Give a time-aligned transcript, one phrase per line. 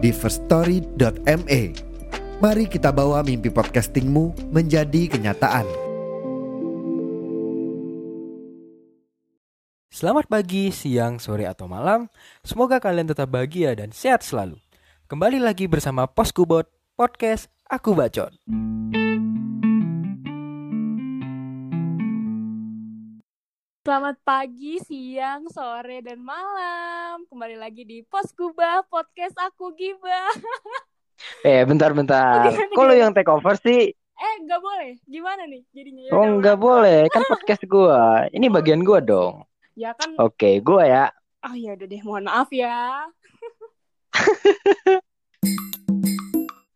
[0.00, 1.62] di firststory.me.
[2.40, 5.68] Mari kita bawa mimpi podcastingmu menjadi kenyataan.
[9.92, 12.08] Selamat pagi, siang, sore, atau malam.
[12.40, 14.56] Semoga kalian tetap bahagia dan sehat selalu.
[15.12, 16.64] Kembali lagi bersama Poskubot
[16.96, 18.32] Podcast Aku Bacot.
[23.80, 27.24] Selamat pagi, siang, sore, dan malam.
[27.32, 30.36] Kembali lagi di Pos Kubah, podcast aku Gibah.
[31.48, 32.52] Eh, bentar-bentar.
[32.52, 33.88] Gimana, Kok lu yang take over sih?
[33.96, 35.00] Eh, nggak boleh.
[35.08, 36.02] Gimana nih jadinya?
[36.04, 37.08] Ya Oh, nggak boleh.
[37.08, 38.28] Kan podcast gua.
[38.28, 39.48] Ini bagian gua dong.
[39.72, 40.12] Ya kan.
[40.20, 41.04] Oke, gua ya.
[41.48, 43.08] Oh ya udah deh, mohon maaf ya.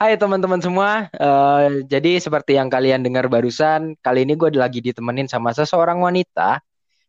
[0.00, 1.12] Hai teman-teman semua.
[1.12, 6.64] Eh, jadi seperti yang kalian dengar barusan, kali ini gua lagi ditemenin sama seseorang wanita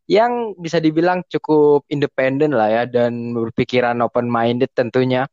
[0.05, 5.25] yang bisa dibilang cukup independen lah ya dan berpikiran open minded tentunya.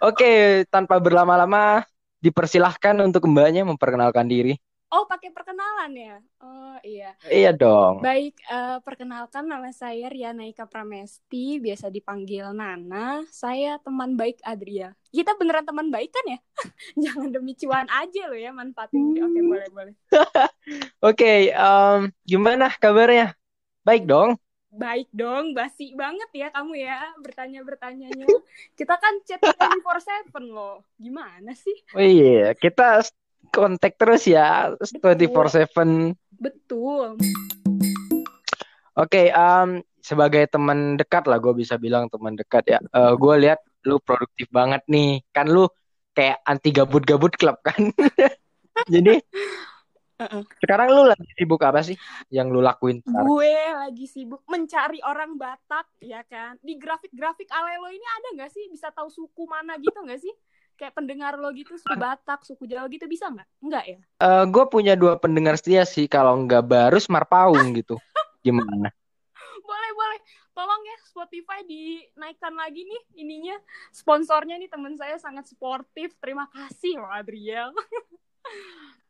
[0.00, 1.84] Oke, tanpa berlama-lama,
[2.24, 4.56] dipersilahkan untuk mbaknya memperkenalkan diri.
[4.94, 6.16] Oh, pakai perkenalan ya?
[6.38, 7.18] Oh iya.
[7.26, 7.98] Iya dong.
[7.98, 13.26] Baik, eh, perkenalkan nama saya Riana Ika Pramesti, biasa dipanggil Nana.
[13.26, 14.94] Saya teman baik Adria.
[15.10, 16.38] Kita beneran teman baik kan ya?
[17.10, 19.18] Jangan demi cuan aja lo ya manfaatin.
[19.18, 19.94] Oke, boleh, boleh.
[21.10, 23.34] Oke, em, gimana kabarnya?
[23.84, 24.40] Baik dong.
[24.72, 28.24] Baik dong, basi banget ya kamu ya bertanya-bertanyanya.
[28.72, 30.80] Kita kan chat 24/7 loh.
[30.96, 31.76] Gimana sih?
[31.92, 33.04] Oh iya, kita
[33.52, 36.16] kontak terus ya 24/7.
[36.32, 37.20] Betul.
[38.96, 42.80] Oke, em, sebagai teman dekat lah, gue bisa bilang teman dekat ya.
[42.80, 45.20] Eh gue lihat lu produktif banget nih.
[45.28, 45.68] Kan lu
[46.16, 47.92] kayak anti gabut-gabut klub kan.
[48.94, 49.20] Jadi
[50.24, 50.42] Uh-uh.
[50.64, 51.96] sekarang lu lagi sibuk apa sih
[52.32, 53.28] yang lu lakuin sekarang?
[53.28, 56.56] Gue lagi sibuk mencari orang Batak ya kan.
[56.64, 60.32] Di grafik-grafik Alelo ini ada nggak sih bisa tahu suku mana gitu nggak sih?
[60.74, 63.48] Kayak pendengar lo gitu suku Batak, suku Jawa gitu bisa nggak?
[63.60, 63.98] Nggak ya?
[64.00, 66.08] Eh gue punya dua pendengar setia sih.
[66.08, 68.00] Kalau nggak Barus, Marpaung gitu.
[68.44, 68.90] Gimana?
[69.62, 70.20] Boleh boleh.
[70.54, 73.56] Tolong ya Spotify dinaikkan lagi nih ininya.
[73.90, 76.14] Sponsornya nih teman saya sangat sportif.
[76.22, 77.74] Terima kasih loh Adriel.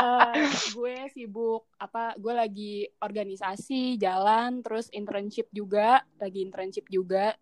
[0.00, 7.36] Eh, gue sibuk apa gue lagi organisasi jalan terus internship juga lagi internship juga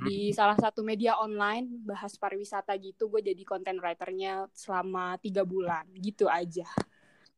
[0.00, 5.84] di salah satu media online bahas pariwisata gitu gue jadi content writernya selama tiga bulan
[6.00, 6.64] gitu aja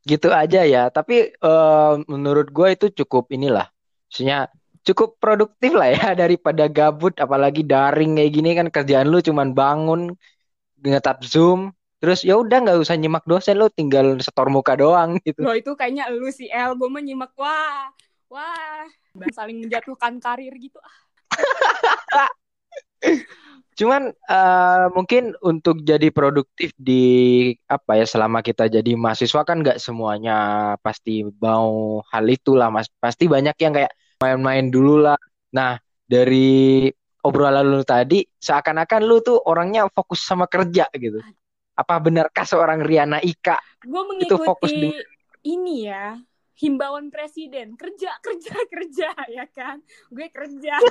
[0.06, 0.90] gitu aja ya.
[0.90, 3.66] Tapi eh, menurut gue itu cukup inilah,
[4.08, 4.50] maksudnya
[4.82, 10.00] cukup produktif lah ya daripada gabut, apalagi daring kayak gini kan kerjaan lu cuman bangun,
[10.82, 11.70] ngetap zoom,
[12.02, 15.38] terus ya udah nggak usah nyimak dosen lu tinggal setor muka doang gitu.
[15.38, 17.94] lo itu kayaknya lu si El gue menyimak wah
[18.26, 18.82] wah
[19.30, 20.96] saling menjatuhkan karir gitu ah
[23.72, 27.04] Cuman eh, mungkin untuk jadi produktif di
[27.64, 30.36] apa ya selama kita jadi mahasiswa kan nggak semuanya
[30.84, 32.92] pasti mau hal itu lah mas.
[33.00, 35.16] Pasti banyak yang kayak main-main dulu lah.
[35.56, 36.84] Nah dari
[37.24, 41.24] obrolan lu tadi seakan-akan lu tuh orangnya fokus sama kerja gitu.
[41.72, 43.56] Apa benarkah seorang Riana Ika?
[43.82, 45.00] gue Itu fokus mengikuti
[45.42, 46.20] ini ya
[46.60, 47.74] himbauan presiden.
[47.80, 49.80] Kerja kerja kerja ya kan?
[50.12, 50.76] Gue kerja.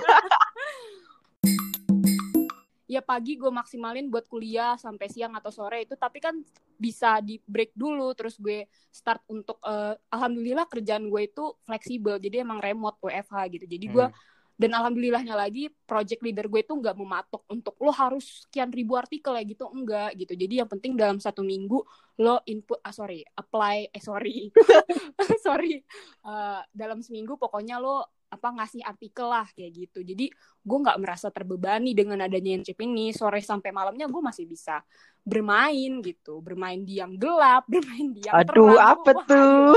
[2.92, 6.44] Ya pagi gue maksimalin buat kuliah sampai siang atau sore itu tapi kan
[6.76, 12.44] bisa di break dulu terus gue start untuk eh, alhamdulillah kerjaan gue itu fleksibel jadi
[12.44, 13.64] emang remote WFH gitu.
[13.64, 14.20] Jadi gue Hmm.
[14.60, 19.34] Dan alhamdulillahnya lagi project leader gue itu nggak mematok untuk lo harus sekian ribu artikel
[19.36, 19.68] ya gitu.
[19.72, 20.34] Enggak gitu.
[20.38, 21.82] Jadi yang penting dalam satu minggu
[22.22, 24.50] lo input ah sorry apply eh sorry.
[25.46, 25.82] Sorry.
[26.22, 30.00] Eh, dalam seminggu pokoknya lo apa ngasih artikel lah kayak gitu.
[30.06, 30.32] Jadi
[30.64, 33.12] gue nggak merasa terbebani dengan adanya chip ini.
[33.12, 34.80] Sore sampai malamnya gue masih bisa
[35.26, 36.40] bermain gitu.
[36.40, 38.96] Bermain di yang gelap bermain di yang Aduh, terang.
[38.96, 39.74] apa Wah, tuh?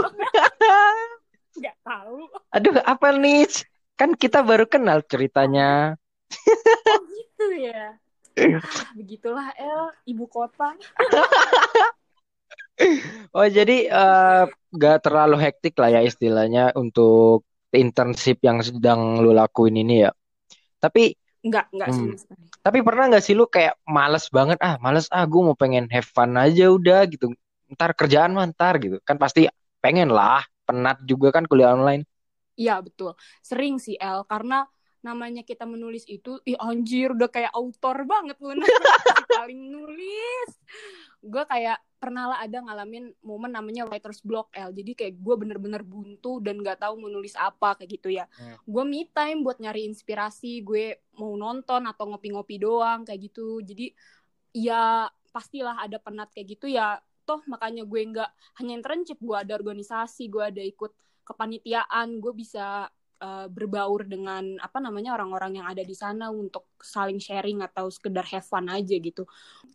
[1.59, 2.19] nggak tahu.
[2.55, 3.47] Aduh, apa nih?
[3.95, 5.95] Kan kita baru kenal ceritanya.
[6.91, 7.95] oh gitu ya
[8.35, 10.75] Ah, begitulah El ibu kota
[13.31, 14.45] Oh jadi eh,
[14.75, 20.11] nggak terlalu hektik lah ya istilahnya untuk internship yang sedang lu lakuin ini ya.
[20.83, 21.15] Tapi
[21.45, 22.09] Enggak, enggak Hmm.
[22.09, 22.45] sama sekali.
[22.65, 26.09] Tapi pernah nggak sih lu kayak males banget, ah males ah gue mau pengen have
[26.09, 27.37] fun aja udah gitu.
[27.71, 28.97] Ntar kerjaan mah ntar gitu.
[29.05, 29.45] Kan pasti
[29.85, 32.09] pengen lah, penat juga kan kuliah online.
[32.55, 33.19] Iya, betul.
[33.43, 34.23] Sering sih, El.
[34.27, 34.67] Karena
[35.05, 38.57] namanya kita menulis itu, ih anjir, udah kayak autor banget lu.
[39.39, 40.51] Paling nulis.
[41.21, 44.73] Gue kayak pernah lah ada ngalamin momen namanya writer's block, El.
[44.73, 48.25] Jadi kayak gue bener-bener buntu dan gak tahu mau nulis apa, kayak gitu ya.
[48.41, 48.57] Hmm.
[48.65, 53.61] Gue me time buat nyari inspirasi, gue mau nonton atau ngopi-ngopi doang, kayak gitu.
[53.61, 53.93] Jadi
[54.57, 56.97] ya pastilah ada penat kayak gitu ya.
[57.25, 58.31] Toh makanya gue nggak
[58.61, 60.93] hanya internship, gue ada organisasi, gue ada ikut
[61.25, 62.87] kepanitiaan, gue bisa
[63.21, 68.25] uh, berbaur dengan apa namanya orang-orang yang ada di sana untuk saling sharing atau sekedar
[68.29, 69.25] have fun aja gitu.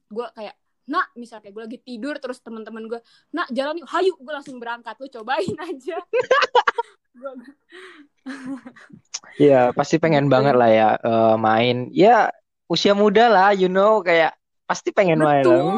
[0.07, 0.55] Gue kayak
[0.89, 2.97] nak misalnya kayak gue lagi tidur terus teman-teman gue
[3.29, 6.01] nak jalan yuk hayu gue langsung berangkat lu cobain aja
[9.37, 10.33] Iya, pasti pengen Gitu.
[10.33, 11.77] banget lah ya eh, main.
[11.93, 12.33] Ya
[12.65, 14.33] usia muda lah, you know, kayak
[14.65, 15.41] pasti pengen main.
[15.41, 15.77] betul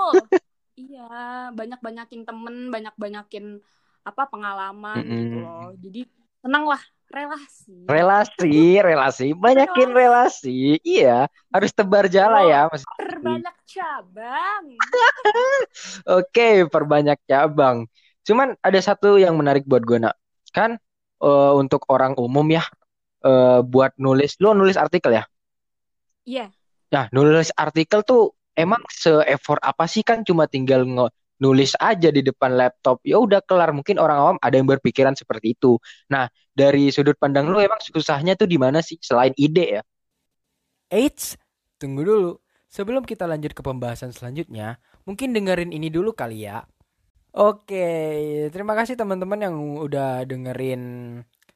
[0.76, 3.64] iya banyak-banyakin temen banyak-banyakin
[4.10, 5.42] apa pengalaman gitu Mm-mm.
[5.44, 6.00] loh jadi
[6.44, 6.82] senang lah
[7.16, 10.80] relasi Relasi, relasi, banyakin relasi.
[10.82, 12.84] Iya, harus tebar jala ya, Mas.
[12.98, 14.68] perbanyak cabang
[16.10, 17.88] Oke, perbanyak cabang.
[18.28, 20.16] Cuman ada satu yang menarik buat gue, nak.
[20.54, 20.78] Kan
[21.24, 22.64] eh, untuk orang umum ya,
[23.26, 25.26] eh, buat nulis, lo nulis artikel ya?
[26.26, 26.52] iya
[26.94, 31.12] Nah, nulis artikel tuh emang se-effort apa sih kan cuma tinggal nge-
[31.42, 33.02] nulis aja di depan laptop.
[33.02, 33.74] Ya udah kelar.
[33.74, 35.82] Mungkin orang awam ada yang berpikiran seperti itu.
[36.14, 39.82] Nah, dari sudut pandang lu emang susahnya tuh di mana sih selain ide ya?
[40.94, 41.36] Eits,
[41.82, 42.32] tunggu dulu.
[42.72, 46.64] Sebelum kita lanjut ke pembahasan selanjutnya, mungkin dengerin ini dulu kali ya.
[47.32, 47.88] Oke,
[48.52, 50.84] terima kasih teman-teman yang udah dengerin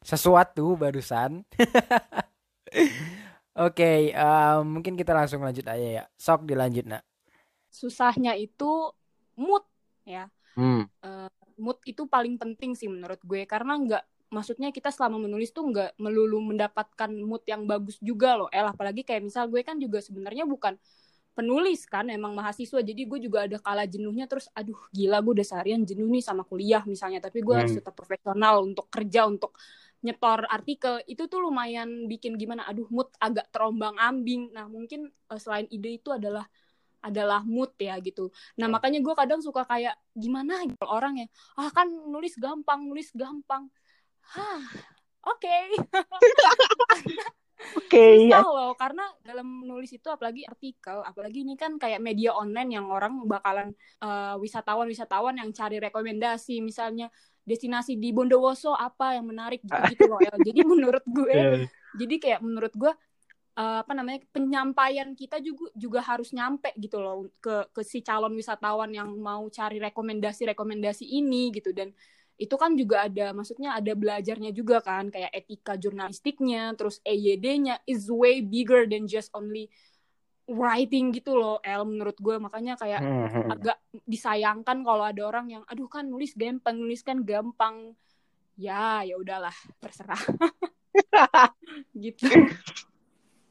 [0.04, 1.44] sesuatu barusan.
[3.56, 6.04] Oke, eh, mungkin kita langsung lanjut aja ya.
[6.20, 7.04] Sok dilanjut, nak.
[7.76, 8.88] susahnya itu
[9.36, 9.68] mood
[10.06, 10.30] ya.
[10.56, 10.88] Hmm.
[11.56, 13.44] mood itu paling penting sih menurut gue.
[13.48, 18.50] Karena nggak maksudnya kita selama menulis tuh nggak melulu mendapatkan mood yang bagus juga loh.
[18.52, 20.76] El apalagi kayak misal gue kan juga sebenarnya bukan
[21.36, 22.80] penulis kan emang mahasiswa.
[22.80, 26.44] Jadi gue juga ada kala jenuhnya terus aduh gila gue udah seharian jenuh nih sama
[26.48, 27.20] kuliah misalnya.
[27.24, 27.80] Tapi gue harus Hmm.
[27.84, 29.56] tetap profesional untuk kerja untuk
[30.04, 31.04] nyetor artikel.
[31.08, 34.52] Itu tuh lumayan bikin gimana aduh mood agak terombang ambing.
[34.56, 36.48] Nah mungkin eh, selain ide itu adalah
[37.06, 38.34] adalah mood ya gitu.
[38.58, 38.74] Nah Hmm.
[38.76, 41.28] makanya gue kadang suka kayak gimana gitu orang ya,
[41.62, 43.70] ah kan nulis gampang, nulis gampang.
[44.34, 44.62] Hah,
[45.22, 45.58] oke.
[47.76, 52.78] Oke, Susah loh, karena dalam menulis itu apalagi artikel, apalagi ini kan kayak media online
[52.78, 53.74] yang orang bakalan
[54.04, 57.10] eh, wisatawan-wisatawan yang cari rekomendasi, misalnya
[57.42, 60.22] destinasi di Bondowoso apa yang menarik gitu-gitu loh.
[60.22, 60.38] El.
[60.46, 61.36] Jadi menurut gue,
[61.96, 62.92] jadi kayak menurut gue
[63.56, 68.36] eh, apa namanya penyampaian kita juga juga harus nyampe gitu loh ke ke si calon
[68.36, 71.72] wisatawan yang mau cari rekomendasi-rekomendasi ini gitu.
[71.72, 71.96] Dan
[72.36, 78.12] itu kan juga ada maksudnya ada belajarnya juga kan kayak etika jurnalistiknya terus EYD-nya is
[78.12, 79.72] way bigger than just only
[80.46, 82.36] writing gitu loh El menurut gue.
[82.36, 83.56] Makanya kayak hmm.
[83.56, 87.96] agak disayangkan kalau ada orang yang aduh kan nulis gampang nulis kan gampang.
[88.60, 90.20] Ya ya udahlah terserah.
[92.04, 92.28] Gitu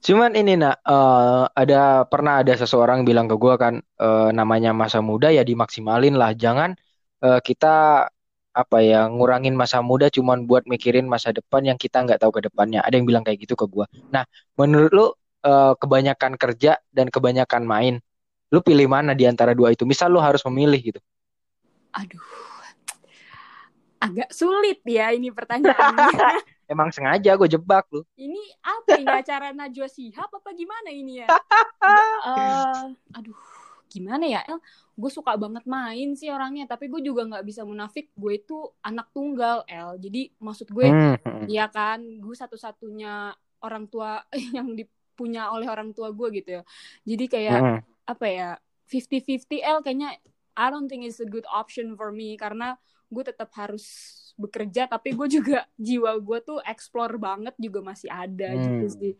[0.04, 5.00] Cuman ini nak eh, ada pernah ada seseorang bilang ke gua kan eh, namanya masa
[5.00, 6.36] muda ya dimaksimalin lah.
[6.36, 6.76] Jangan
[7.24, 8.06] eh, kita
[8.54, 12.40] apa ya ngurangin masa muda cuman buat mikirin masa depan yang kita nggak tahu ke
[12.46, 12.80] depannya.
[12.86, 13.86] Ada yang bilang kayak gitu ke gua.
[14.14, 14.24] Nah,
[14.60, 15.06] menurut lu
[15.48, 17.94] eh, kebanyakan kerja dan kebanyakan main,
[18.52, 19.88] lu pilih mana di antara dua itu?
[19.88, 21.00] Misal lu harus memilih gitu.
[21.94, 22.22] aduh
[24.02, 26.10] agak sulit ya ini pertanyaannya
[26.64, 28.00] Emang sengaja gue jebak lu.
[28.14, 31.28] ini apa ini acara Najwa Shihab apa gimana ini ya
[32.24, 33.36] Eh, aduh
[33.86, 34.58] gimana ya El
[34.94, 39.12] gue suka banget main sih orangnya tapi gue juga nggak bisa munafik gue itu anak
[39.12, 41.44] tunggal El jadi maksud gue Hmm.
[41.44, 44.24] Iya kan, gue satu-satunya orang tua
[44.56, 46.62] yang dipunya oleh orang tua gue gitu ya.
[47.04, 47.80] Jadi kayak Hmm.
[48.04, 48.48] apa ya,
[48.86, 50.16] 50-50 L kayaknya
[50.54, 53.84] I don't think it's a good option for me karena gue tetap harus
[54.34, 58.96] bekerja tapi gue juga jiwa gue tuh explore banget juga masih ada gitu Hmm.
[58.98, 59.12] sih.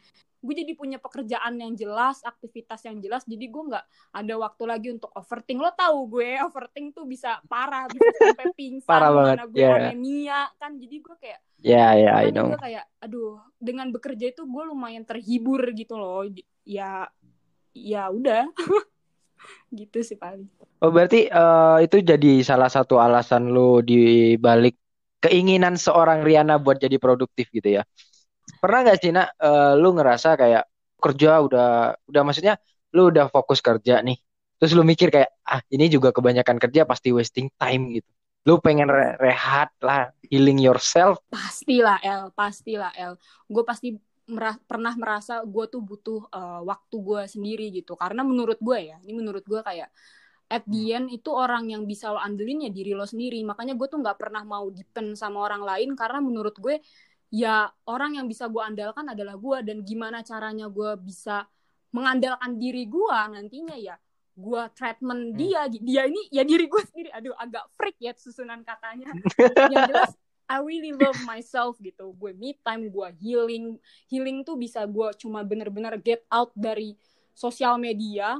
[0.44, 4.88] Gue jadi punya pekerjaan yang jelas, aktivitas yang jelas, jadi gue nggak ada waktu lagi
[4.92, 5.56] untuk overthink.
[5.56, 9.73] Lo tahu gue overthink tuh bisa parah, bisa sampai pingsan, Parah banget, gue ya.
[9.73, 10.76] anemia kan.
[10.76, 12.49] Jadi gue kayak Ya, ya, I makanya know.
[12.52, 16.28] gue kayak aduh dengan bekerja itu gue lumayan terhibur gitu loh
[16.68, 17.09] ya
[17.73, 18.52] ya udah
[19.73, 20.44] gitu sih paling
[20.85, 24.76] Oh, berarti eh, itu jadi salah satu alasan lu di balik
[25.25, 27.83] keinginan seorang Riana buat jadi produktif gitu ya.
[28.61, 30.64] Pernah nggak sih, Nak, eh, lu ngerasa kayak
[31.00, 31.69] kerja udah
[32.09, 32.54] udah maksudnya
[32.93, 34.16] lu udah fokus kerja nih.
[34.61, 38.11] Terus lu mikir kayak ah ini juga kebanyakan kerja pasti wasting time gitu.
[38.45, 41.21] Lu pengen re rehat lah healing yourself?
[41.33, 42.28] Pastilah El.
[42.37, 43.16] Pastilah El.
[43.49, 43.97] Gue pasti
[44.28, 47.97] merah, pernah merasa gue tuh butuh uh, waktu gue sendiri gitu.
[47.97, 49.88] Karena menurut gue ya ini menurut gue kayak
[50.54, 53.42] at the end itu orang yang bisa lo andelin ya diri lo sendiri.
[53.42, 56.78] Makanya gue tuh nggak pernah mau depend sama orang lain karena menurut gue
[57.34, 59.58] ya orang yang bisa gue andalkan adalah gue.
[59.66, 61.42] Dan gimana caranya gue bisa
[61.90, 63.99] mengandalkan diri gue nantinya ya
[64.34, 65.37] gue treatment hmm.
[65.37, 65.61] dia.
[65.66, 67.11] Dia ini ya diri gue sendiri.
[67.11, 69.11] Aduh agak freak ya susunan katanya.
[69.75, 70.12] Yang jelas
[70.46, 72.14] I really love myself gitu.
[72.14, 73.75] Gue me time gue healing.
[74.06, 76.94] Healing tuh bisa gue cuma bener-bener get out dari
[77.34, 78.38] sosial media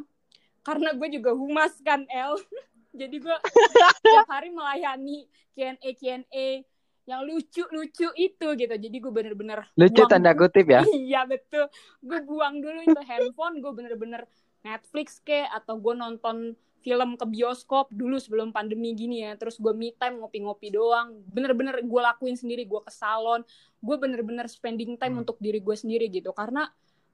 [0.64, 2.40] karena gue juga humas kan El.
[3.00, 3.37] Jadi gue
[4.00, 6.49] setiap hari melayani Q&A Q&A
[7.04, 8.75] yang lucu-lucu itu gitu.
[8.75, 10.80] Jadi gue bener-bener lucu tanda kutip ya?
[11.12, 11.68] Iya betul.
[12.00, 14.25] Gue buang dulu itu handphone gue bener-bener
[14.64, 19.37] Netflix ke atau gue nonton film ke bioskop dulu sebelum pandemi gini ya.
[19.37, 21.12] Terus gue me time ngopi-ngopi doang.
[21.28, 23.44] Bener-bener gue lakuin sendiri gue ke salon.
[23.85, 25.23] Gue bener-bener spending time hmm.
[25.28, 26.33] untuk diri gue sendiri gitu.
[26.33, 26.64] Karena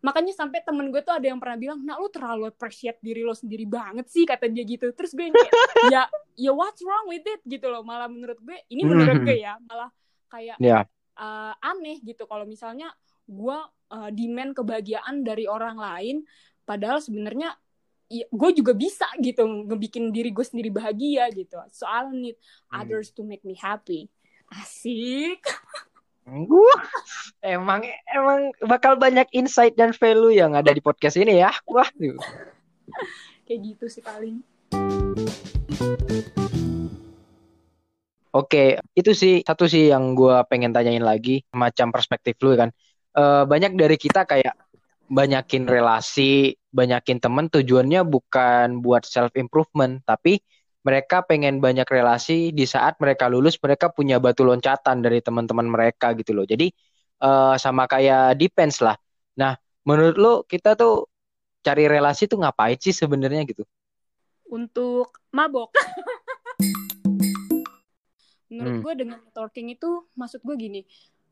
[0.00, 3.36] makanya sampai temen gue tuh ada yang pernah bilang nah lu terlalu appreciate diri lo
[3.36, 5.52] sendiri banget sih kata dia gitu terus gue kayak
[5.92, 6.02] ya
[6.40, 9.26] ya what's wrong with it gitu loh malah menurut gue ini menurut hmm.
[9.28, 9.92] gue ya malah
[10.32, 10.88] kayak yeah.
[10.88, 11.20] Ya.
[11.20, 12.88] uh, aneh gitu kalau misalnya
[13.28, 13.58] gue
[13.92, 16.24] uh, demand kebahagiaan dari orang lain
[16.64, 17.52] padahal sebenarnya
[18.08, 22.80] ya, gue juga bisa gitu ngebikin diri gue sendiri bahagia gitu soal need hmm.
[22.80, 24.08] others to make me happy
[24.48, 25.44] asik
[26.30, 26.82] Wah,
[27.42, 31.50] emang emang bakal banyak insight dan value yang ada di podcast ini ya.
[31.66, 31.90] Wah,
[33.46, 34.38] kayak gitu sih paling.
[38.30, 42.70] Oke, itu sih satu sih yang gue pengen tanyain lagi, macam perspektif lu kan.
[43.10, 44.54] Uh, banyak dari kita kayak
[45.10, 50.38] banyakin relasi, banyakin temen tujuannya bukan buat self improvement, tapi
[50.80, 56.16] mereka pengen banyak relasi di saat mereka lulus mereka punya batu loncatan dari teman-teman mereka
[56.16, 56.48] gitu loh.
[56.48, 56.72] Jadi
[57.20, 58.96] uh, sama kayak depends lah.
[59.36, 61.08] Nah, menurut lo kita tuh
[61.60, 63.64] cari relasi tuh ngapain sih sebenarnya gitu?
[64.48, 65.70] Untuk mabok.
[68.50, 68.82] menurut hmm.
[68.82, 70.80] gue dengan networking itu maksud gue gini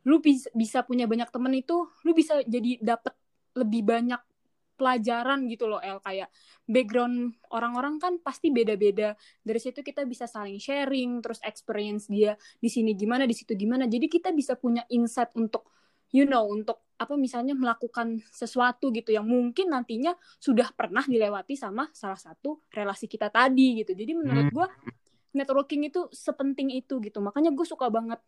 [0.06, 3.12] lu bisa, bisa punya banyak temen itu lu bisa jadi dapet
[3.58, 4.22] lebih banyak
[4.78, 5.98] pelajaran gitu loh El.
[5.98, 6.30] Kayak
[6.64, 9.18] background orang-orang kan pasti beda-beda.
[9.42, 13.90] Dari situ kita bisa saling sharing terus experience dia di sini gimana di situ gimana.
[13.90, 15.66] Jadi kita bisa punya insight untuk
[16.14, 21.86] you know untuk apa misalnya melakukan sesuatu gitu yang mungkin nantinya sudah pernah dilewati sama
[21.94, 23.94] salah satu relasi kita tadi gitu.
[23.94, 24.54] Jadi menurut hmm.
[24.54, 24.66] gue
[25.38, 27.22] networking itu sepenting itu gitu.
[27.22, 28.18] Makanya gue suka banget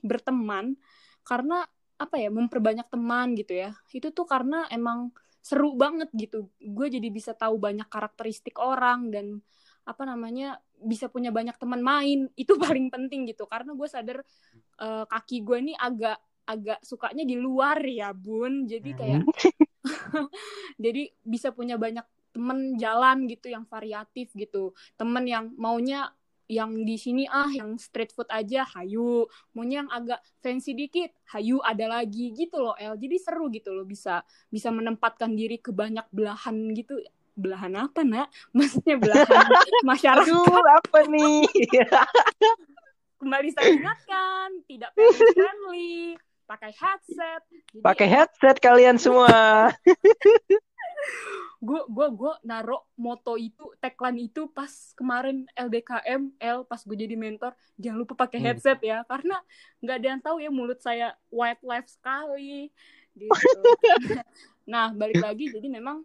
[0.00, 0.78] berteman
[1.26, 1.66] karena
[2.00, 3.74] apa ya memperbanyak teman gitu ya.
[3.90, 6.52] Itu tuh karena emang seru banget gitu.
[6.60, 9.40] Gue jadi bisa tahu banyak karakteristik orang dan
[9.88, 12.28] apa namanya bisa punya banyak teman main.
[12.40, 13.48] Itu paling penting gitu.
[13.48, 14.18] Karena gue sadar
[14.80, 16.20] uh, kaki gue ini agak
[16.50, 18.68] agak sukanya di luar ya bun.
[18.68, 20.28] Jadi kayak hmm.
[20.84, 24.76] jadi bisa punya banyak temen jalan gitu yang variatif gitu.
[24.94, 26.10] Temen yang maunya
[26.50, 29.30] yang di sini ah yang street food aja hayu.
[29.54, 32.98] Maunya yang agak fancy dikit hayu ada lagi gitu loh El.
[32.98, 36.98] Jadi seru gitu loh bisa bisa menempatkan diri ke banyak belahan gitu.
[37.38, 38.28] Belahan apa nak?
[38.56, 39.46] Maksudnya belahan
[39.90, 40.26] masyarakat.
[40.26, 41.46] Aduh, apa nih?
[43.22, 46.18] Kembali saya ingatkan tidak friendly
[46.50, 47.42] pakai headset.
[47.78, 49.70] Pakai headset kalian semua
[51.60, 57.12] gue gue gue naro moto itu tagline itu pas kemarin LDKM L pas gue jadi
[57.20, 58.46] mentor jangan lupa pakai hmm.
[58.48, 59.36] headset ya karena
[59.84, 62.72] nggak ada yang tahu ya mulut saya white life sekali
[63.12, 63.60] gitu
[64.72, 66.00] nah balik lagi jadi memang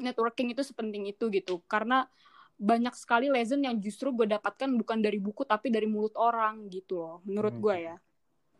[0.00, 2.08] networking itu sepenting itu gitu karena
[2.56, 6.96] banyak sekali lesson yang justru gue dapatkan bukan dari buku tapi dari mulut orang gitu
[6.96, 7.62] loh menurut hmm.
[7.64, 7.96] gue ya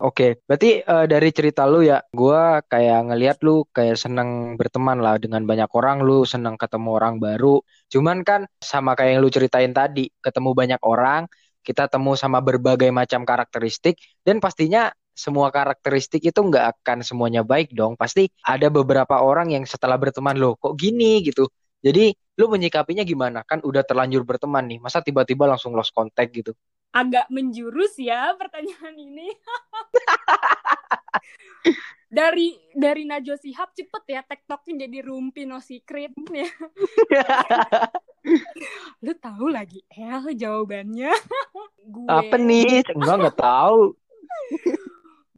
[0.00, 2.40] Oke, berarti uh, dari cerita lu ya, gue
[2.72, 7.60] kayak ngelihat lu kayak seneng berteman lah dengan banyak orang, lu seneng ketemu orang baru.
[7.92, 11.28] Cuman kan sama kayak yang lu ceritain tadi, ketemu banyak orang,
[11.60, 17.76] kita temu sama berbagai macam karakteristik, dan pastinya semua karakteristik itu nggak akan semuanya baik
[17.76, 17.92] dong.
[18.00, 21.44] Pasti ada beberapa orang yang setelah berteman lo kok gini gitu.
[21.84, 23.44] Jadi lu menyikapinya gimana?
[23.44, 26.56] Kan udah terlanjur berteman nih, masa tiba-tiba langsung lost contact gitu?
[26.90, 29.30] Agak menjurus ya pertanyaan ini.
[32.10, 36.50] dari dari Najwa Sihab cepet ya TikToknya jadi rumpi no secret ya.
[39.06, 41.14] Lu tahu lagi El jawabannya?
[41.94, 42.08] gue.
[42.10, 42.82] Apa nih?
[42.92, 43.94] Enggak nggak tahu.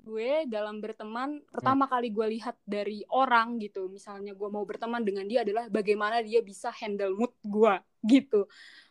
[0.03, 5.25] gue dalam berteman pertama kali gue lihat dari orang gitu misalnya gue mau berteman dengan
[5.25, 8.45] dia adalah bagaimana dia bisa handle mood gue gitu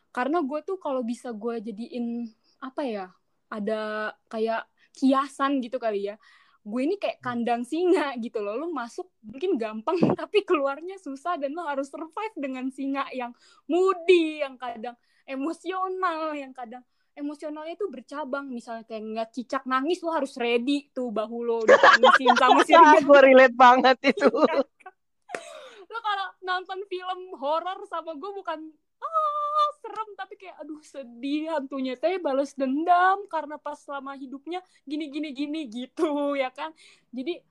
[0.09, 2.25] karena gue tuh kalau bisa gue jadiin
[2.61, 3.05] apa ya
[3.51, 6.15] ada kayak kiasan gitu kali ya.
[6.61, 8.55] Gue ini kayak kandang singa gitu loh.
[8.55, 13.33] Lo masuk mungkin gampang tapi keluarnya susah dan lo harus survive dengan singa yang
[13.65, 16.85] moody yang kadang emosional yang kadang
[17.17, 18.47] emosionalnya itu bercabang.
[18.53, 23.01] Misalnya kayak ngeliat cicak nangis lo harus ready tuh bahu lo ditangisin sama si Ya,
[23.01, 24.29] gue relate banget itu.
[25.91, 28.59] lo kalau nonton film horor sama gue bukan
[29.03, 29.50] ah
[29.81, 35.29] serem tapi kayak aduh sedih hantunya teh balas dendam karena pas selama hidupnya gini gini
[35.33, 36.69] gini gitu ya kan?
[37.09, 37.41] Jadi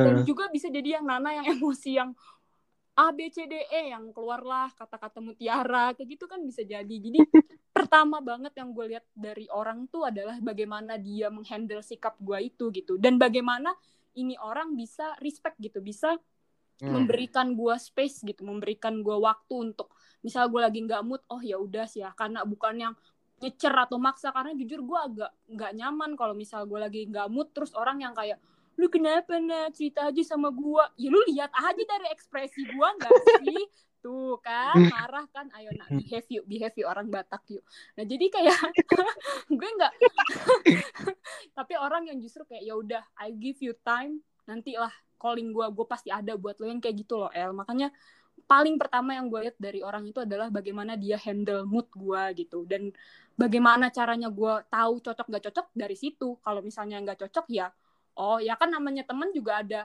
[0.00, 0.24] dan Hmm.
[0.24, 2.14] juga bisa jadi yang Nana yang emosi yang
[2.96, 6.84] A B C D E yang keluarlah kata-kata mutiara kayak gitu kan bisa jadi.
[6.84, 7.20] Jadi
[7.72, 12.68] pertama banget yang gue lihat dari orang tuh adalah bagaimana dia menghandle sikap gue itu
[12.74, 13.00] gitu.
[13.00, 13.72] Dan bagaimana
[14.18, 15.80] ini orang bisa respect gitu.
[15.80, 16.18] Bisa
[16.80, 16.92] Hmm.
[16.96, 18.40] memberikan gue space gitu.
[18.44, 22.44] Memberikan gue waktu untuk misal gue lagi nggak mood oh ya udah sih ya karena
[22.44, 22.94] bukan yang
[23.40, 27.48] nyecer atau maksa karena jujur gue agak nggak nyaman kalau misal gue lagi nggak mood
[27.56, 28.36] terus orang yang kayak
[28.80, 33.12] lu kenapa nak cerita aja sama gue ya lu lihat aja dari ekspresi gue nggak
[33.44, 33.64] sih?
[34.00, 35.52] Tuh kan marah kan?
[35.52, 37.60] Ayo nak behave yuk behave yuk orang Batak yuk.
[38.00, 38.56] Nah jadi kayak
[39.60, 39.92] gue nggak
[41.58, 45.66] tapi orang yang justru kayak ya udah I give you time nanti lah calling gue
[45.76, 47.52] gue pasti ada buat lo yang kayak gitu loh El.
[47.52, 47.92] Makanya
[48.46, 52.64] paling pertama yang gue lihat dari orang itu adalah bagaimana dia handle mood gue gitu.
[52.68, 52.92] Dan
[53.36, 56.36] bagaimana caranya gue tahu cocok gak cocok dari situ.
[56.44, 57.68] Kalau misalnya nggak cocok ya
[58.20, 59.80] oh ya kan namanya temen juga ada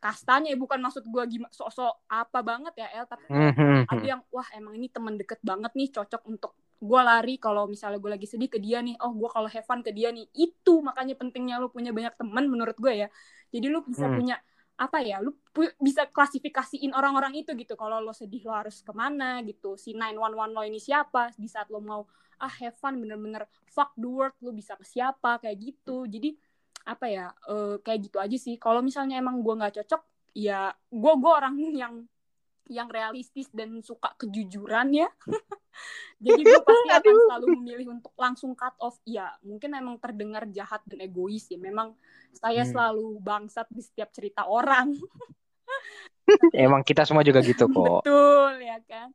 [0.00, 0.52] kastanya.
[0.52, 3.84] Ya bukan maksud gue gimana sok-sok apa banget ya El tapi Hmm.
[3.88, 7.96] ada yang wah emang ini temen deket banget nih cocok untuk gue lari kalau misalnya
[8.00, 8.96] gue lagi sedih ke dia nih.
[9.00, 10.28] Oh gue kalau have fun ke dia nih.
[10.32, 13.08] Itu makanya pentingnya lu punya banyak temen menurut gue ya.
[13.52, 14.16] Jadi lu bisa Hmm.
[14.16, 14.36] punya
[14.76, 15.32] apa ya lu
[15.80, 17.74] bisa klasifikasiin orang-orang itu gitu.
[17.80, 19.80] Kalau lo sedih lo harus ke mana gitu.
[19.80, 21.32] Si 911 lo ini siapa?
[21.32, 22.04] Di saat lo mau
[22.36, 25.40] ah have fun bener-bener fuck the world lo bisa ke siapa?
[25.40, 26.04] Kayak gitu.
[26.04, 26.36] Jadi
[26.86, 28.60] apa ya eh, kayak gitu aja sih.
[28.60, 30.02] Kalau misalnya emang gue nggak cocok
[30.36, 31.94] ya gue gue orang yang
[32.66, 35.08] yang realistis dan suka kejujuran ya.
[36.24, 38.96] Jadi gue pasti akan selalu memilih untuk langsung cut off.
[39.04, 41.60] Ya mungkin emang terdengar jahat dan egois ya.
[41.60, 41.92] Memang
[42.32, 42.72] saya Hmm.
[42.72, 44.96] selalu bangsat di setiap cerita orang.
[46.56, 48.02] Emang kita semua juga gitu kok.
[48.02, 49.08] betul ya kan?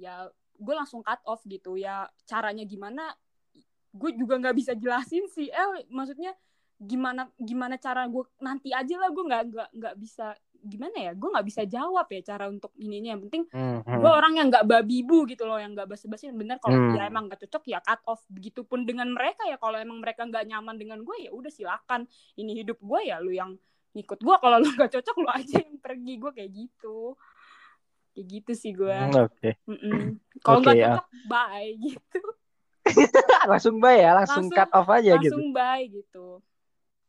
[0.00, 1.76] Ya gue langsung cut off gitu.
[1.76, 3.12] Ya caranya gimana?
[3.94, 5.50] Gue juga nggak bisa jelasin sih.
[5.50, 6.32] El maksudnya
[6.80, 9.10] gimana gimana cara gue nanti aja lah.
[9.12, 13.12] Gue nggak nggak nggak bisa gimana ya gue nggak bisa jawab ya cara untuk ininya.
[13.12, 16.28] Yang penting Hmm, gue orang yang nggak babi bu gitu loh yang nggak basa-basi.
[16.30, 16.96] Bener kalau Hmm.
[16.96, 18.24] ya emang nggak cocok ya cut off.
[18.26, 22.08] Begitupun dengan mereka ya kalau emang mereka nggak nyaman dengan gue ya udah silakan.
[22.34, 23.54] Ini hidup gue ya lu yang
[23.92, 26.12] ngikut gue kalau lu nggak cocok lu aja yang pergi.
[26.16, 27.14] Gue kayak gitu.
[28.10, 29.58] Kayak gitu sih gue Oke.
[29.66, 30.22] Mm-mm.
[30.38, 30.88] kalau nggak Oke, ya.
[30.94, 32.20] cocok bye gitu.
[33.50, 35.34] Langsung bye ya, langsung, Langsung- cut off aja gitu.
[35.34, 36.26] langsung bye gitu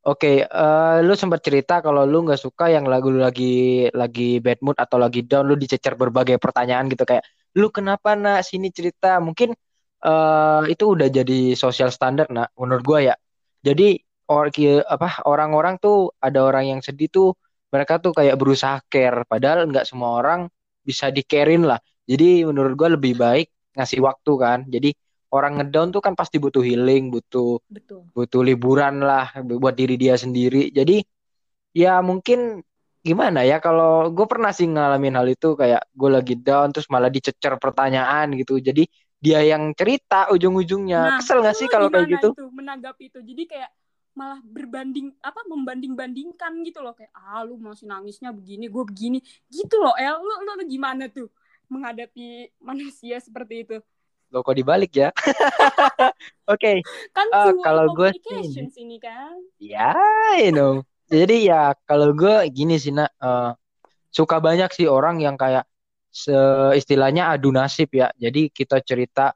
[0.05, 4.61] Oke, eh, lu sempat cerita kalau lu nggak suka yang lagu lu lagi lagi bad
[4.61, 7.25] mood atau lagi down, lu dicecer berbagai pertanyaan gitu kayak,
[7.57, 9.17] lu kenapa nak sini cerita?
[9.17, 9.49] Mungkin
[10.05, 13.15] eh itu udah jadi social standard nak, menurut gua ya.
[13.65, 13.97] Jadi
[14.29, 14.53] or,
[14.85, 17.33] apa orang-orang tuh ada orang yang sedih tuh
[17.73, 20.45] mereka tuh kayak berusaha care, padahal nggak semua orang
[20.85, 21.25] bisa di
[21.65, 21.81] lah.
[22.05, 24.59] Jadi menurut gua lebih baik ngasih waktu kan.
[24.69, 24.93] Jadi
[25.35, 30.15] orang ngedown tuh kan pasti butuh healing, butuh betul butuh liburan lah buat diri dia
[30.15, 30.71] sendiri.
[30.71, 31.03] Jadi
[31.75, 32.63] ya mungkin
[33.05, 37.11] gimana ya kalau gue pernah sih ngalamin hal itu kayak gue lagi down terus malah
[37.11, 38.57] dicecer pertanyaan gitu.
[38.57, 38.87] Jadi
[39.19, 41.19] dia yang cerita ujung-ujungnya.
[41.19, 42.29] Kesel gak sih kalau kayak gitu?
[42.33, 43.71] itu menanggapi itu jadi kayak
[44.15, 49.19] malah berbanding apa membanding bandingkan gitu loh kayak ah lu masih nangisnya begini gue begini
[49.51, 51.27] gitu loh El lu, lu, lu gimana tuh
[51.67, 53.75] menghadapi manusia seperti itu
[54.33, 55.09] Loh kok dibalik ya?
[56.51, 56.81] Oke,
[57.13, 58.09] kan Ah, two-way kalau gue
[58.45, 59.93] sih- ini kan ya
[60.41, 60.81] you know.
[61.05, 63.51] Jadi ya kalau gue gini sih nak eh,
[64.09, 65.65] suka banyak sih orang yang kayak
[66.09, 66.33] se
[66.73, 68.09] istilahnya adu nasib ya.
[68.17, 69.35] Jadi kita cerita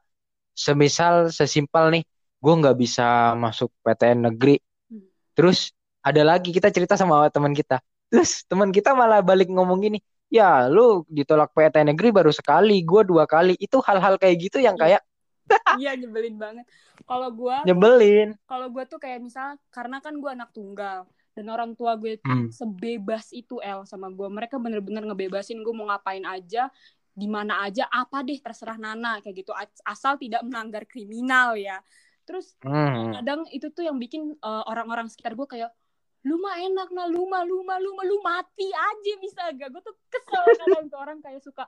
[0.56, 2.02] semisal sesimpel nih,
[2.42, 4.58] gue nggak bisa masuk PTN negeri.
[4.90, 5.06] Hmm.
[5.36, 5.70] Terus
[6.02, 7.78] ada lagi kita cerita sama teman kita.
[8.10, 9.98] Terus teman kita malah balik ngomong gini,
[10.30, 13.58] ya lu ditolak PTN negeri baru sekali, gue dua kali.
[13.58, 14.82] Itu hal-hal kayak gitu yang Iya.
[14.96, 15.02] kayak
[15.82, 16.62] iya nyebelin banget
[17.02, 18.38] kalau gue nyebelin.
[18.46, 22.54] kalau gue tuh kayak misal karena kan gue anak tunggal dan orang tua gue Hmm.
[22.54, 26.70] sebebas itu El sama gue mereka bener-bener ngebebasin gue mau ngapain aja
[27.10, 31.82] di mana aja apa deh terserah Nana kayak gitu As- asal tidak melanggar kriminal ya
[32.22, 33.18] terus Hmm.
[33.18, 35.74] kadang itu tuh yang bikin eh, orang-orang sekitar gue kayak
[36.20, 39.42] lu mah enak nah lu mah lu mah lu mah lu mati aja bisa.
[39.56, 41.64] Gak gue tuh kesel kadang tuh orang kayak suka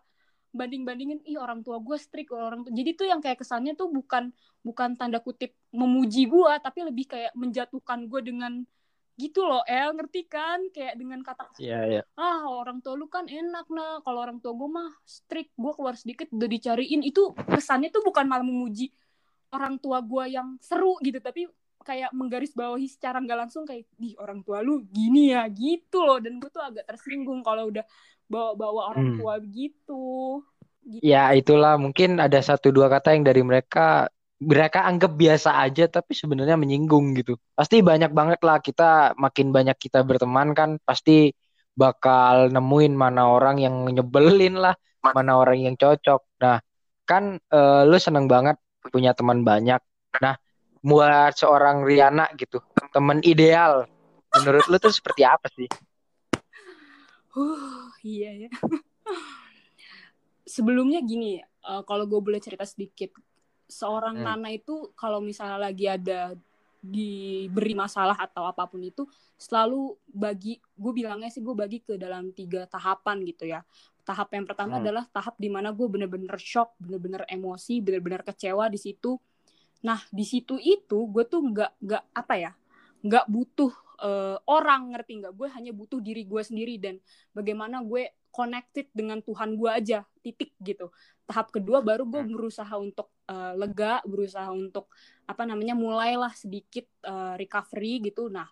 [0.53, 2.73] banding bandingin ih orang tua gue strict orang tua.
[2.77, 4.29] Jadi tuh yang kayak kesannya tuh bukan
[4.61, 8.53] bukan tanda kutip memuji gue tapi lebih kayak menjatuhkan gue dengan
[9.17, 9.97] gitu loh El.
[9.97, 10.69] Ngerti kan?
[10.69, 12.03] Kayak dengan kata Iya, iya.
[12.21, 15.97] ah orang tua lu kan enak nah kalau orang tua gue mah strict gue keluar
[15.97, 17.01] sedikit udah dicariin.
[17.01, 18.93] Itu kesannya tuh bukan malah memuji
[19.53, 21.49] orang tua gue yang seru gitu tapi
[21.85, 26.19] kayak menggaris bawahi secara nggak langsung kayak di orang tua lu gini ya gitu loh
[26.25, 27.85] dan gue tuh agak tersinggung kalau udah
[28.33, 29.17] bawa-bawa orang Hmm.
[29.17, 29.93] tua gitu
[30.89, 34.07] gitu Ya itulah mungkin ada satu dua kata yang dari mereka
[34.43, 37.33] mereka anggap biasa aja tapi sebenarnya menyinggung gitu.
[37.59, 41.35] Pasti banyak banget lah kita makin banyak kita berteman kan pasti
[41.81, 44.75] bakal nemuin mana orang yang nyebelin lah,
[45.17, 46.21] mana orang yang cocok.
[46.43, 46.57] Nah,
[47.09, 47.23] kan
[47.55, 48.57] eh, lu seneng banget
[48.93, 49.81] punya teman banyak.
[50.23, 50.35] Nah,
[50.83, 52.59] buat seorang Riana gitu,
[52.91, 53.87] teman ideal
[54.35, 55.71] menurut lu tuh seperti apa sih?
[57.33, 58.51] Huh, iya ya.
[60.43, 63.15] Sebelumnya gini, eh, kalau gue boleh cerita sedikit,
[63.71, 64.37] seorang Hmm.
[64.37, 66.37] Nana itu kalau misalnya lagi ada
[66.83, 69.07] diberi masalah atau apa pun itu,
[69.39, 73.63] selalu bagi, gue bilangnya sih gue bagi ke dalam tiga tahapan gitu ya.
[74.03, 74.83] Tahap yang pertama Hmm.
[74.83, 79.15] adalah tahap di mana gue bener-bener shock, bener-bener emosi, bener-bener kecewa di situ.
[79.83, 82.53] Nah di situ itu gue tuh nggak nggak apa ya,
[83.03, 85.35] nggak butuh eh, orang ngerti nggak?
[85.35, 86.99] Gue hanya butuh diri gue sendiri dan
[87.35, 90.89] bagaimana gue connected dengan Tuhan gue aja titik gitu.
[91.29, 94.89] Tahap kedua baru gue berusaha untuk eh, lega berusaha untuk
[95.27, 98.31] apa namanya mulailah sedikit eh, recovery gitu.
[98.31, 98.47] Nah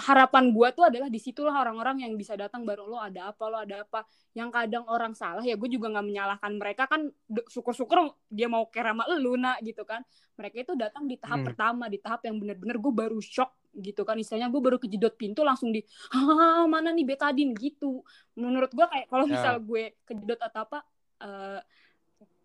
[0.00, 3.44] harapan gue tuh adalah di situlah orang-orang yang bisa datang baru lo ada apa?
[3.52, 4.08] Lo ada apa?
[4.32, 7.12] Yang kadang orang salah ya gue juga nggak menyalahkan mereka kan
[7.52, 10.00] syukur-syukur dia mau care sama elu nak gitu kan.
[10.40, 11.48] Mereka itu datang di tahap Hmm.
[11.52, 14.16] pertama di tahap yang bener-bener gue baru shock gitu kan.
[14.16, 15.84] Istilahnya gue baru kejedot pintu langsung di
[16.16, 18.00] ah mana nih betadin gitu.
[18.32, 19.36] Menurut gue kayak kalau Ya.
[19.36, 20.78] misal gue kejedot atau apa
[21.20, 21.60] eh,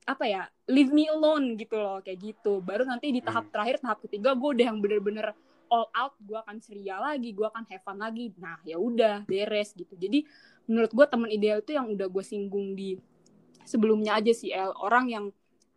[0.02, 2.60] apa ya leave me alone gitu loh kayak gitu.
[2.60, 5.32] Baru nanti di tahap terakhir tahap ketiga gue udah yang bener-bener
[5.72, 8.36] all out gue akan ceria lagi gue akan have fun lagi.
[8.36, 9.96] Nah ya udah beres gitu.
[9.96, 10.28] Jadi
[10.68, 13.00] menurut gue teman ideal itu yang udah gue singgung di
[13.64, 14.76] sebelumnya aja sih El.
[14.76, 15.32] Orang yang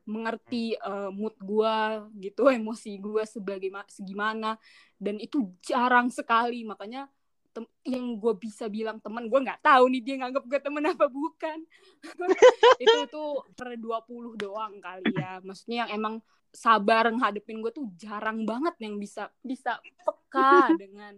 [0.04, 1.76] mengerti eh, mood gue
[2.20, 4.58] gitu emosi gue sebagai ma- segimana
[4.98, 6.66] dan itu jarang sekali.
[6.66, 7.06] Makanya
[7.54, 11.06] tem- yang gue bisa bilang teman gue nggak tahu nih dia nganggap gue temen apa
[11.06, 11.58] bukan.
[12.82, 15.38] Itu tuh per 20 doang kali ya.
[15.40, 16.14] Maksudnya yang emang
[16.50, 21.14] sabar ngadepin gue tuh jarang banget yang bisa bisa peka dengan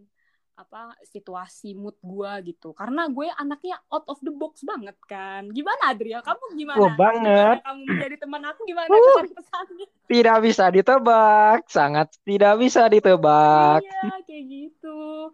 [0.57, 2.73] apa situasi mood gue gitu.
[2.73, 5.53] Karena gue anaknya out of the box banget kan.
[5.53, 6.25] Gimana Adriel?
[6.25, 6.81] Kamu gimana?
[6.81, 7.57] Wah, banget.
[7.61, 7.65] Gimana?
[7.69, 8.89] Kamu menjadi teman aku gimana?
[9.37, 9.87] Pesannya?
[10.09, 13.85] Tidak bisa ditebak, sangat tidak bisa ditebak.
[13.85, 15.29] iya kayak gitu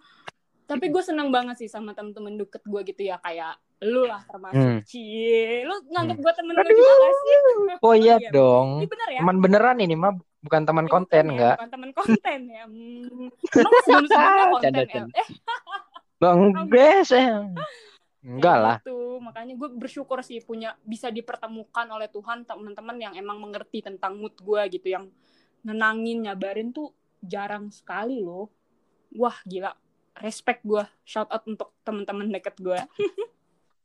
[0.73, 4.57] tapi gue seneng banget sih sama temen-temen deket gue gitu ya kayak lu lah termasuk
[4.57, 4.79] Hmm.
[4.83, 6.25] cie lu nganggep Hmm.
[6.25, 7.37] gue temen lu juga gak sih
[7.81, 8.31] Oh iya Iya.
[8.31, 8.69] dong.
[8.77, 11.57] ini bener ya Teman beneran ini mah bukan teman konten ya, enggak?
[11.57, 13.31] bukan temen konten ya hmm.
[13.53, 15.15] emang sebelum sebelumnya konten Canda, canda.
[15.15, 15.29] eh
[16.17, 17.27] Bang Bes eh.
[18.23, 18.77] Enggak lah.
[18.81, 19.19] gitu.
[19.19, 24.35] makanya gue bersyukur sih punya bisa dipertemukan oleh Tuhan teman-teman yang emang mengerti tentang mood
[24.37, 25.11] gue gitu yang
[25.61, 28.47] nenangin nyabarin tuh jarang sekali loh
[29.13, 29.75] wah gila
[30.21, 32.79] respect gue shout out untuk teman-teman deket gue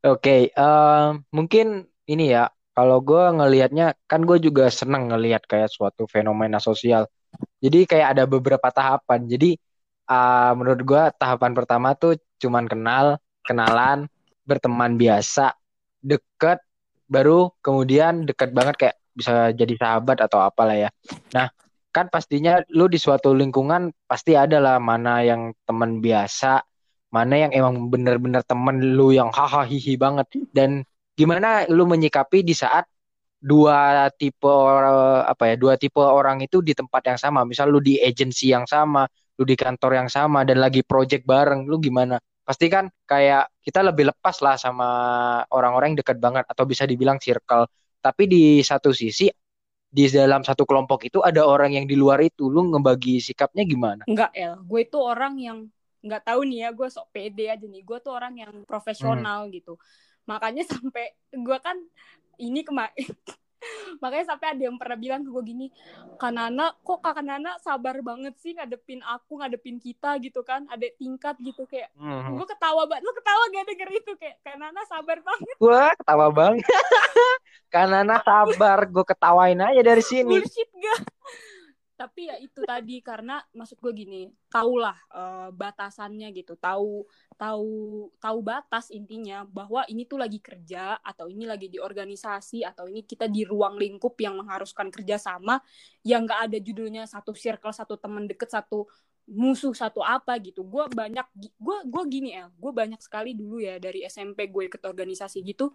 [0.06, 2.54] Oke, em, mungkin ini ya.
[2.78, 7.10] Kalau gue ngelihatnya, kan gue juga seneng ngelihat kayak suatu fenomena sosial.
[7.58, 9.26] Jadi kayak ada beberapa tahapan.
[9.26, 9.58] Jadi
[10.06, 14.06] ah, menurut gue tahapan pertama tuh cuman kenal, kenalan,
[14.46, 15.58] berteman biasa,
[16.00, 16.62] deket,
[17.10, 20.90] baru kemudian deket banget kayak bisa jadi sahabat atau apalah ya.
[21.34, 21.50] Nah,
[21.98, 26.62] kan pastinya lu di suatu lingkungan pasti ada lah mana yang teman biasa,
[27.10, 30.30] mana yang emang bener-bener temen lu yang hahaha hihi banget.
[30.54, 30.86] Dan
[31.18, 32.86] gimana lu menyikapi di saat
[33.42, 34.50] dua tipe
[35.26, 37.42] apa ya dua tipe orang itu di tempat yang sama.
[37.50, 41.70] Misal lu di agensi yang sama lu di kantor yang sama dan lagi project bareng
[41.70, 42.18] lu gimana?
[42.46, 44.88] Pasti kan kayak kita lebih lepas lah sama
[45.54, 47.70] orang-orang yang dekat banget atau bisa dibilang circle.
[48.02, 49.30] Tapi di satu sisi
[49.88, 54.04] di dalam satu kelompok itu ada orang yang di luar itu lu ngebagi sikapnya gimana
[54.04, 55.58] Enggak El, gue itu orang yang
[56.08, 57.84] nggak tahu nih ya, gue sok pede aja nih.
[57.84, 59.76] Gue tuh orang yang profesional gitu.
[60.30, 61.78] Makanya sampai gue kan
[62.38, 62.94] ini kemarin
[64.02, 65.68] makanya sampai ada yang pernah bilang ke gue gini,
[66.18, 71.38] Kanana kok kakak Nana sabar banget sih ngadepin aku, ngadepin kita gitu kan, ada tingkat
[71.42, 72.36] gitu kayak Hmm.
[72.38, 76.66] gue ketawa banget, lu ketawa gak denger itu kayak Kanana sabar banget, Gua ketawa banget.
[77.74, 80.40] Karena sabar, gue ketawain aja dari sini.
[80.40, 81.00] bullshit gak?
[81.98, 84.22] Tapi ya itu tadi karena maksud gue gini
[84.54, 86.54] tahulah uh, batasannya gitu.
[86.54, 87.02] Tahu
[87.34, 87.74] tahu
[88.22, 93.02] tahu batas intinya bahwa ini tuh lagi kerja atau ini lagi di organisasi atau ini
[93.02, 95.58] kita di ruang lingkup yang mengharuskan kerjasama
[96.06, 98.86] yang nggak ada judulnya satu circle satu teman deket satu
[99.26, 100.62] musuh satu apa gitu.
[100.62, 101.26] Gue banyak
[101.58, 105.74] gue gue gini ya gue banyak sekali dulu ya dari SMP gue ikut organisasi gitu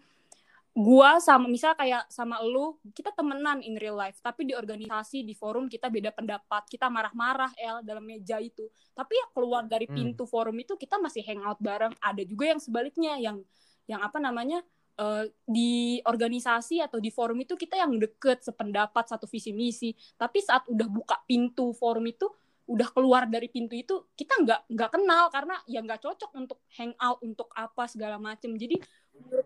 [0.72, 5.37] gua sama misal kayak sama lu kita temenan in real life tapi di organisasi di
[5.37, 8.64] forum kita beda pendapat kita marah-marah el dalam meja itu
[8.96, 9.92] tapi ya keluar dari hmm.
[9.92, 10.32] pintu hmm.
[10.32, 13.44] forum itu kita masih hangout bareng ada juga yang sebaliknya yang
[13.85, 14.64] yang apa namanya
[14.96, 20.40] uh, di organisasi atau di forum itu kita yang deket sependapat satu visi misi tapi
[20.40, 22.32] saat udah buka pintu forum itu
[22.72, 27.18] udah keluar dari pintu itu kita nggak nggak kenal karena ya nggak cocok untuk hangout
[27.20, 28.78] untuk apa segala macem jadi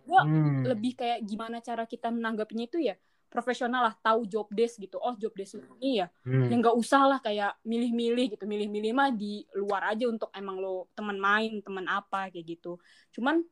[0.07, 0.63] gue hmm.
[0.71, 2.95] lebih kayak gimana cara kita menanggapinya itu ya
[3.27, 6.49] profesional lah tahu job desk gitu oh job desk ini ya hmm.
[6.49, 10.89] yang nggak usah lah kayak milih-milih gitu milih-milih mah di luar aja untuk emang lo
[10.95, 12.79] teman main teman apa kayak gitu
[13.13, 13.43] cuman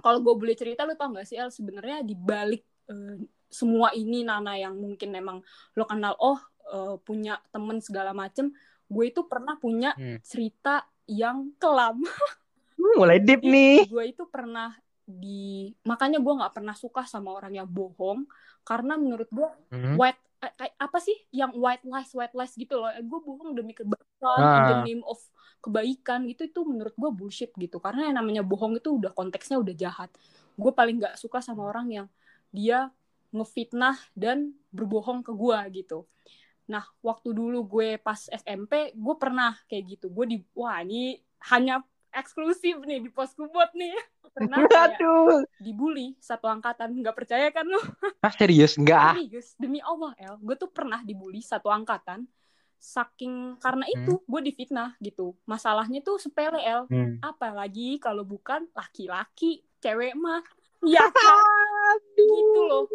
[0.00, 3.20] kalau gue boleh cerita lo tau gak sih El sebenarnya di balik uh,
[3.52, 5.44] semua ini Nana yang mungkin emang
[5.76, 6.40] lo kenal oh
[6.72, 8.50] uh, punya temen segala macem
[8.90, 10.24] gue itu pernah punya hmm.
[10.24, 12.00] cerita yang kelam
[12.80, 14.74] hmm, mulai deep nih gue itu pernah
[15.18, 18.28] di makanya gue nggak pernah suka sama orang yang bohong
[18.62, 19.96] karena menurut gue hmm.
[19.98, 22.88] white eh, kayak apa sih yang white lies white lies gitu loh.
[22.92, 24.56] Eh, gue bohong demi kebaikan ah.
[24.56, 25.18] in the name of
[25.60, 27.76] kebaikan gitu itu menurut gue bullshit gitu.
[27.82, 30.10] Karena yang namanya bohong itu udah konteksnya udah jahat.
[30.56, 32.06] Gue paling nggak suka sama orang yang
[32.50, 32.88] dia
[33.30, 36.08] ngefitnah dan berbohong ke gue gitu.
[36.70, 40.06] Nah waktu dulu gue pas SMP gue pernah kayak gitu.
[40.08, 41.20] Gue di wah ini
[41.52, 43.94] hanya eksklusif nih di pos kubot nih.
[44.30, 45.42] Pernah Aduh.
[45.58, 46.94] dibully satu angkatan.
[47.02, 47.80] Nggak percaya kan lu?
[48.22, 48.78] Ah serius?
[48.78, 49.18] Nggak.
[49.18, 49.48] Serius.
[49.58, 50.34] Demi Allah El.
[50.38, 52.26] Gue tuh pernah dibully satu angkatan.
[52.80, 53.94] Saking karena hmm.
[53.96, 54.26] itu hmm.
[54.26, 55.34] gue difitnah gitu.
[55.44, 56.86] Masalahnya tuh sepele El.
[56.86, 57.18] Hmm.
[57.22, 60.42] apalagi kalau bukan laki-laki cewek mah.
[60.86, 61.96] Ya kan?
[62.16, 62.86] Gitu loh.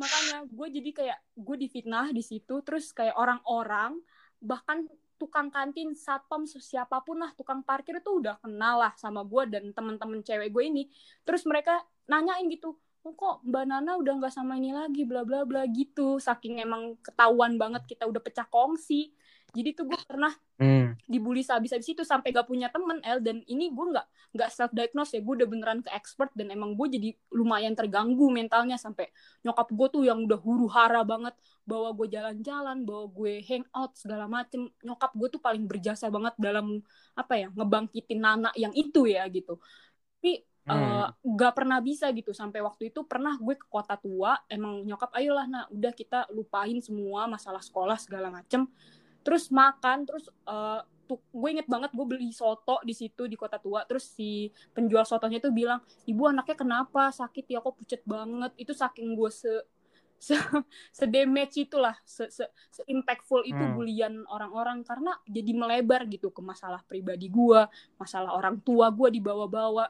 [0.00, 2.64] Makanya gue jadi kayak gue difitnah di situ.
[2.64, 4.00] Terus kayak orang-orang
[4.38, 4.86] bahkan
[5.18, 9.64] tukang kantin satpam siapa pun lah tukang parkir itu udah kenal lah sama gue dan
[9.74, 10.82] temen-temen cewek gue ini.
[11.26, 15.02] Terus mereka nanyain gitu oh, kok mbak Nana udah nggak sama ini lagi?
[15.04, 16.22] Bla bla bla gitu.
[16.22, 19.12] Saking emang ketahuan banget kita udah pecah kongsi
[19.48, 20.28] jadi tuh gue pernah
[20.60, 21.08] hmm.
[21.08, 23.24] dibully sehabis-habis itu sampai gak punya temen El.
[23.24, 24.06] Dan ini gue nggak
[24.36, 25.20] nggak self diagnose ya.
[25.24, 28.76] Gue udah beneran ke expert dan emang gue jadi lumayan terganggu mentalnya.
[28.76, 29.08] Sampai
[29.40, 31.32] nyokap gue tuh yang udah huru hara banget.
[31.64, 34.68] Bawa gue jalan-jalan bawa gue hangout segala macem.
[34.84, 36.84] Nyokap gue tuh paling berjasa banget dalam
[37.16, 39.56] apa ya ngebangkitin Nana yang itu ya gitu.
[40.20, 41.08] Tapi Uh,
[41.40, 42.36] gak pernah bisa gitu.
[42.36, 44.36] Sampai waktu itu pernah gue ke kota tua.
[44.52, 48.68] Emang nyokap ayolah nah udah kita lupain semua masalah sekolah segala macem
[49.28, 53.60] terus makan terus uh, tuh gue inget banget gue beli soto di situ di kota
[53.60, 53.84] tua.
[53.88, 57.08] Terus si penjual sotonya tuh bilang ibu anaknya kenapa?
[57.08, 58.52] Sakit ya kok pucet banget.
[58.60, 59.52] Itu saking gue se
[60.18, 60.34] se
[60.98, 63.74] sedamage itulah se, se, se impactful itu hmm.
[63.76, 64.84] bulian orang-orang.
[64.84, 67.60] Karena jadi melebar gitu ke masalah pribadi gue
[67.96, 69.88] masalah orang tua gue dibawa-bawa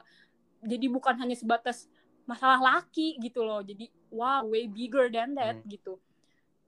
[0.59, 1.87] jadi bukan hanya sebatas
[2.27, 3.63] masalah laki gitu loh.
[3.63, 5.67] Jadi wow way bigger than that hmm.
[5.67, 5.99] gitu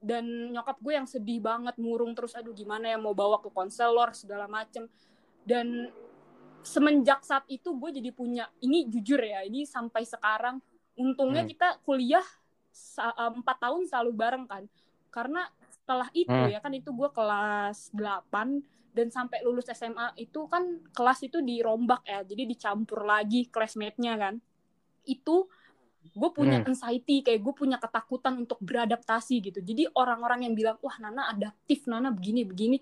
[0.02, 4.10] dan nyokap gue yang sedih banget murung terus aduh gimana ya mau bawa ke konselor
[4.12, 4.90] segala macem
[5.46, 5.88] dan
[6.66, 10.58] semenjak saat itu gue jadi punya ini jujur ya ini sampai sekarang
[10.98, 11.50] untungnya hmm.
[11.54, 12.26] kita kuliah
[12.98, 14.66] eh, empat tahun selalu bareng kan
[15.14, 16.50] karena setelah itu hmm.
[16.50, 22.04] ya kan itu gue kelas 8 dan sampai lulus SMA itu kan kelas itu dirombak
[22.04, 24.34] ya jadi dicampur lagi classmate-nya kan
[25.06, 25.48] itu
[26.10, 26.68] gue punya hmm.
[26.74, 29.58] anxiety kayak gue punya ketakutan untuk beradaptasi gitu.
[29.62, 32.76] Jadi orang-orang yang bilang wah Nana adaptif Nana begini begini.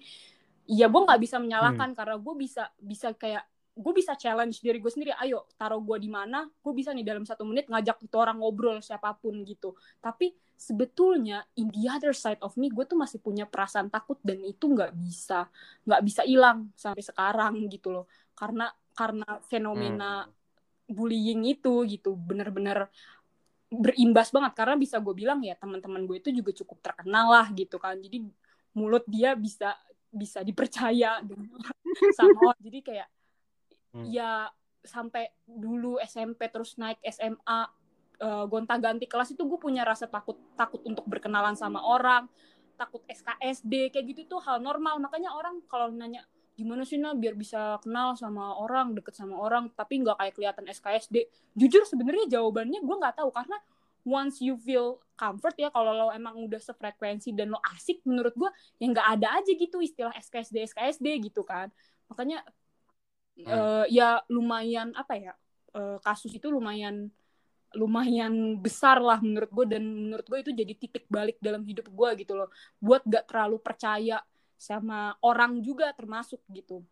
[0.71, 1.99] Ya gue nggak bisa menyalahkan hmm.
[1.99, 5.13] karena gue bisa bisa kayak gue bisa challenge diri gue sendiri.
[5.21, 8.83] Ayo taruh gue di mana gue bisa nih dalam satu menit ngajak itu orang ngobrol
[8.83, 9.77] siapa pun gitu.
[10.03, 14.43] Tapi sebetulnya in the other side of me gue tuh masih punya perasaan takut dan
[14.43, 15.47] itu nggak bisa
[15.87, 18.11] nggak bisa hilang sampai sekarang gitu loh.
[18.35, 20.40] Karena karena fenomena hmm
[20.91, 22.91] bullying itu gitu bener-bener
[23.71, 24.53] berimbas banget.
[24.59, 27.97] Karena bisa gue bilang ya teman-teman gue itu juga cukup terkenal lah gitu kan.
[27.97, 28.27] Jadi
[28.75, 29.75] mulut dia bisa
[30.11, 31.23] bisa dipercaya
[32.19, 33.09] sama jadi kayak
[33.95, 34.05] hmm.
[34.11, 34.51] ya
[34.83, 37.63] sampai dulu SMP terus naik SMA uh,
[38.19, 42.27] eh, gonta-ganti kelas itu gue punya rasa takut takut untuk berkenalan sama orang
[42.81, 44.97] takut SKSD kayak gitu tuh hal normal.
[44.97, 46.25] Makanya orang kalau nanya
[46.61, 50.65] gimana sih nah biar bisa kenal sama orang deket sama orang tapi nggak kayak kelihatan
[50.69, 51.25] SKSD
[51.57, 53.57] jujur sebenarnya jawabannya gue nggak tahu karena
[54.05, 58.51] once you feel comfort ya kalau lo emang udah sefrekuensi dan lo asik menurut gue
[58.81, 61.69] ya nggak ada aja gitu istilah SKSD SKSD gitu kan.
[62.09, 62.41] Makanya
[63.37, 63.47] hmm.
[63.49, 65.33] uh, ya lumayan apa ya
[65.77, 67.13] uh, kasus itu lumayan
[67.71, 72.11] lumayan besar lah menurut gue dan menurut gue itu jadi titik balik dalam hidup gue
[72.25, 72.49] gitu loh.
[72.83, 74.19] Buat gak terlalu percaya
[74.61, 76.85] sama orang juga termasuk gitu.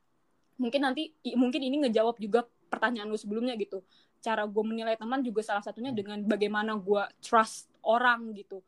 [0.57, 3.85] Mungkin nanti mungkin ini ngejawab juga pertanyaan lu sebelumnya gitu.
[4.24, 6.00] Cara gue menilai teman juga salah satunya hmm.
[6.00, 8.64] dengan bagaimana gue trust orang gitu.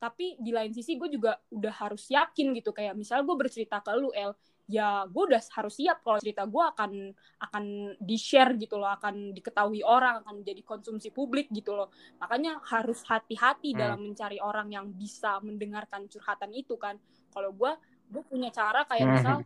[0.00, 2.72] Tapi di lain sisi gue juga udah harus yakin gitu.
[2.72, 4.32] Kayak misalnya gue bercerita ke lu El
[4.68, 6.92] ya gue udah harus siap kalau cerita gue akan
[7.40, 7.64] akan
[7.96, 11.92] di share gitu loh akan diketahui orang akan jadi konsumsi publik gitu loh.
[12.16, 13.78] Makanya harus hati-hati hmm.
[13.78, 16.96] dalam mencari orang yang bisa mendengarkan curhatan itu kan.
[17.28, 17.72] Kalau gue
[18.08, 19.14] gue punya cara kayak hmm.
[19.20, 19.36] misal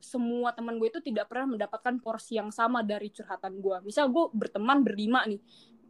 [0.00, 3.76] semua teman gue itu tidak pernah mendapatkan porsi yang sama dari curhatan gue.
[3.84, 5.40] Misal gue berteman berlima nih,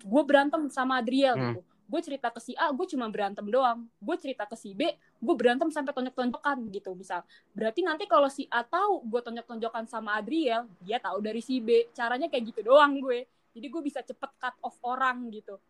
[0.01, 1.45] gue berantem sama Adriel hmm.
[1.53, 1.61] gitu.
[1.87, 3.87] Gue cerita ke si A, gue cuma berantem doang.
[4.03, 4.91] Gue cerita ke si B,
[5.23, 7.23] gue berantem sampai tonjok-tonjokan gitu misal.
[7.55, 11.87] Berarti nanti kalau si A tahu gue tonjok-tonjokan sama Adriel, dia tahu dari si B.
[11.95, 13.23] Caranya kayak gitu doang gue.
[13.55, 15.63] Jadi gue bisa cepet cut off orang gitu.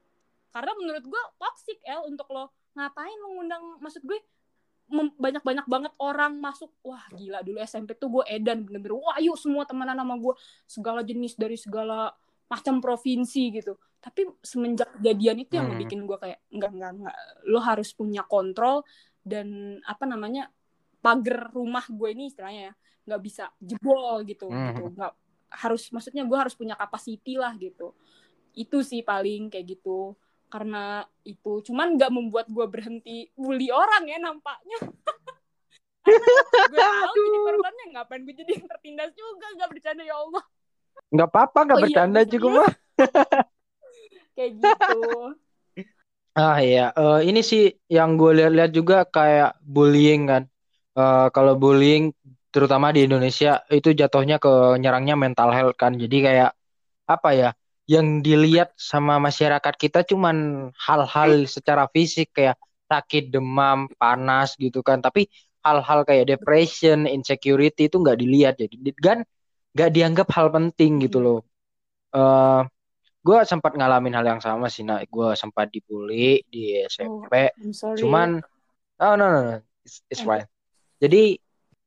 [0.57, 4.21] Karena menurut gue toxic El untuk lo ngapain mengundang maksud gue
[4.91, 6.71] banyak-banyak banget orang masuk.
[6.87, 10.35] Wah gila dulu SMP tuh gue edan bener-bener wah yuk semua temenan sama gue
[10.67, 12.15] segala jenis dari segala
[12.47, 13.75] macam provinsi gitu.
[13.99, 15.81] Tapi semenjak kejadian itu yang hmm.
[15.83, 17.17] bikin gue kayak enggak enggak enggak
[17.51, 18.87] lo harus punya kontrol
[19.27, 20.47] dan apa namanya
[21.03, 22.75] pagar rumah gue ini istilahnya ya
[23.07, 24.67] nggak bisa jebol gitu hmm.
[24.71, 24.83] gitu.
[24.95, 25.13] Nggak
[25.47, 27.91] harus maksudnya gue harus punya kapasiti lah gitu.
[28.55, 30.15] Itu sih paling kayak gitu
[30.47, 31.63] karena itu.
[31.67, 34.79] Cuman nggak membuat gue berhenti bully orang ya nampaknya.
[36.07, 39.47] Gue tahu jadi korbannya ngapain gue jadi yang tertindas juga?
[39.59, 40.45] Nggak bercanda ya Allah.
[41.11, 42.71] Nggak apa-apa nggak oh, iya, bercanda iya, juga mah
[44.39, 45.01] kayak gitu.
[46.39, 46.95] Ah iya.
[46.95, 50.43] Uh, ini sih yang gue lihat-lihat juga kayak bullying kan.
[50.95, 52.15] Uh, kalau bullying
[52.55, 55.99] terutama di Indonesia itu jatuhnya ke nyerangnya mental health kan.
[55.99, 56.51] Jadi kayak
[57.11, 57.51] apa ya
[57.87, 64.99] yang dilihat sama masyarakat kita cuman hal-hal secara fisik kayak sakit, demam, panas gitu kan.
[64.99, 65.31] Tapi
[65.63, 69.19] hal-hal kayak depression, insecurity itu nggak dilihat jadi kan
[69.75, 71.39] nggak dianggap hal penting gitu loh.
[72.11, 72.61] Uh, eh,
[73.27, 77.51] gue sempat ngalamin hal yang sama sih, nah gue sempat dibully di SMP.
[77.51, 78.39] Oh, Cuman,
[79.03, 80.47] oh no no no, it's, it's fine.
[81.03, 81.39] Jadi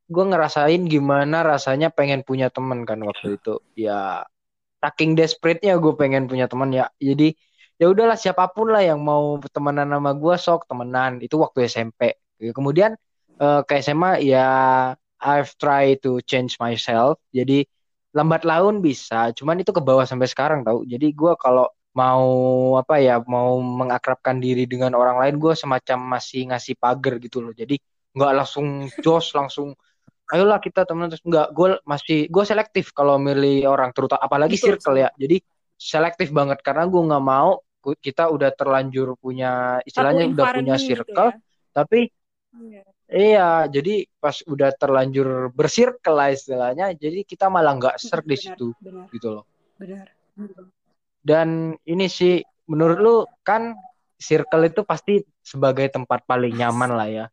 [0.10, 3.64] gue ngerasain gimana rasanya pengen punya teman kan waktu itu.
[3.80, 4.28] Ya
[4.80, 6.88] saking desperate-nya gue pengen punya teman ya.
[7.00, 7.36] Jadi
[7.80, 11.20] ya udahlah siapa pun lah yang mau temenan sama gue sok temenan.
[11.24, 12.16] Itu waktu SMP
[12.56, 12.96] kemudian
[13.40, 14.48] uh, ke SMA ya
[15.20, 17.20] I've tried to change myself.
[17.36, 17.68] Jadi
[18.16, 19.36] lambat laun bisa.
[19.36, 20.82] Cuman itu ke bawah sampai sekarang tau.
[20.88, 22.26] Jadi gue kalau mau
[22.80, 27.52] apa ya mau mengakrabkan diri dengan orang lain gue semacam masih ngasih pagar gitu loh.
[27.52, 27.76] Jadi
[28.16, 29.76] nggak langsung jos langsung
[30.30, 34.78] ayolah kita teman terus enggak gue masih gue selektif kalau milih orang terutama apalagi Betul.
[34.78, 35.38] circle ya jadi
[35.80, 41.32] selektif banget karena gue nggak mau kita udah terlanjur punya istilahnya udah punya gitu circle
[41.32, 41.72] gitu ya?
[41.72, 42.00] tapi
[42.60, 42.82] iya.
[43.10, 48.76] iya jadi pas udah terlanjur bersirkel lah istilahnya jadi kita malah nggak ser di situ
[48.84, 49.08] benar.
[49.10, 49.46] gitu loh
[49.80, 50.12] benar
[51.24, 53.74] dan ini sih menurut lu kan
[54.20, 57.26] circle itu pasti sebagai tempat paling nyaman lah ya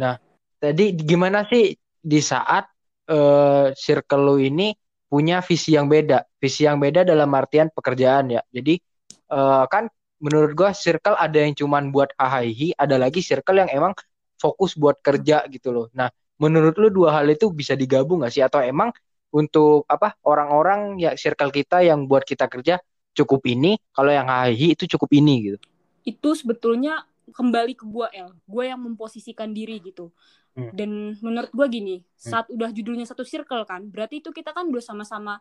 [0.00, 0.16] nah
[0.56, 2.66] tadi gimana sih di saat
[3.08, 4.74] uh, circle lu ini
[5.06, 6.26] punya visi yang beda.
[6.42, 8.42] Visi yang beda dalam artian pekerjaan ya.
[8.50, 8.82] Jadi
[9.30, 9.86] uh, kan
[10.18, 13.94] menurut gua circle ada yang cuman buat hahihi, ada lagi circle yang emang
[14.38, 15.86] fokus buat kerja gitu loh.
[15.94, 16.10] Nah,
[16.42, 18.90] menurut lu dua hal itu bisa digabung gak sih atau emang
[19.30, 24.74] untuk apa orang-orang ya circle kita yang buat kita kerja cukup ini, kalau yang hahihi
[24.74, 25.58] itu cukup ini gitu.
[26.02, 30.10] Itu sebetulnya kembali ke gua El, gue yang memposisikan diri gitu.
[30.52, 30.72] Hmm.
[30.76, 32.08] Dan menurut gue gini, hmm.
[32.16, 35.40] saat udah judulnya satu circle kan, berarti itu kita kan udah sama-sama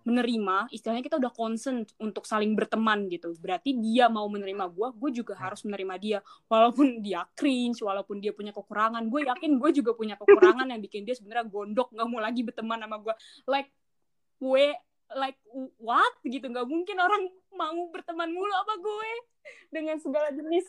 [0.00, 3.36] menerima, istilahnya kita udah concern untuk saling berteman gitu.
[3.36, 5.42] Berarti dia mau menerima gue, gue juga hmm.
[5.44, 6.18] harus menerima dia.
[6.48, 11.04] Walaupun dia cringe, walaupun dia punya kekurangan, gue yakin gue juga punya kekurangan yang bikin
[11.04, 13.14] dia sebenarnya gondok, nggak mau lagi berteman sama gue.
[13.46, 13.68] Like,
[14.40, 14.66] gue
[15.18, 15.38] like
[15.82, 19.10] what gitu nggak mungkin orang mau berteman mulu apa gue
[19.74, 20.66] dengan segala jenis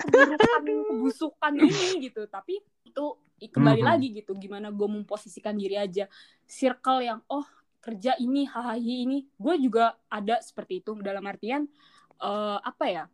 [0.00, 2.24] keburukan kebusukan ini gitu.
[2.26, 3.04] Tapi itu
[3.40, 3.92] kembali mm -hmm.
[3.96, 6.08] lagi gitu gimana gue memposisikan diri aja.
[6.48, 7.46] Circle yang oh
[7.80, 9.28] kerja ini hahaha ini.
[9.36, 10.96] Gue juga ada seperti itu.
[11.00, 11.68] Dalam artian
[12.20, 13.04] uh, apa ya?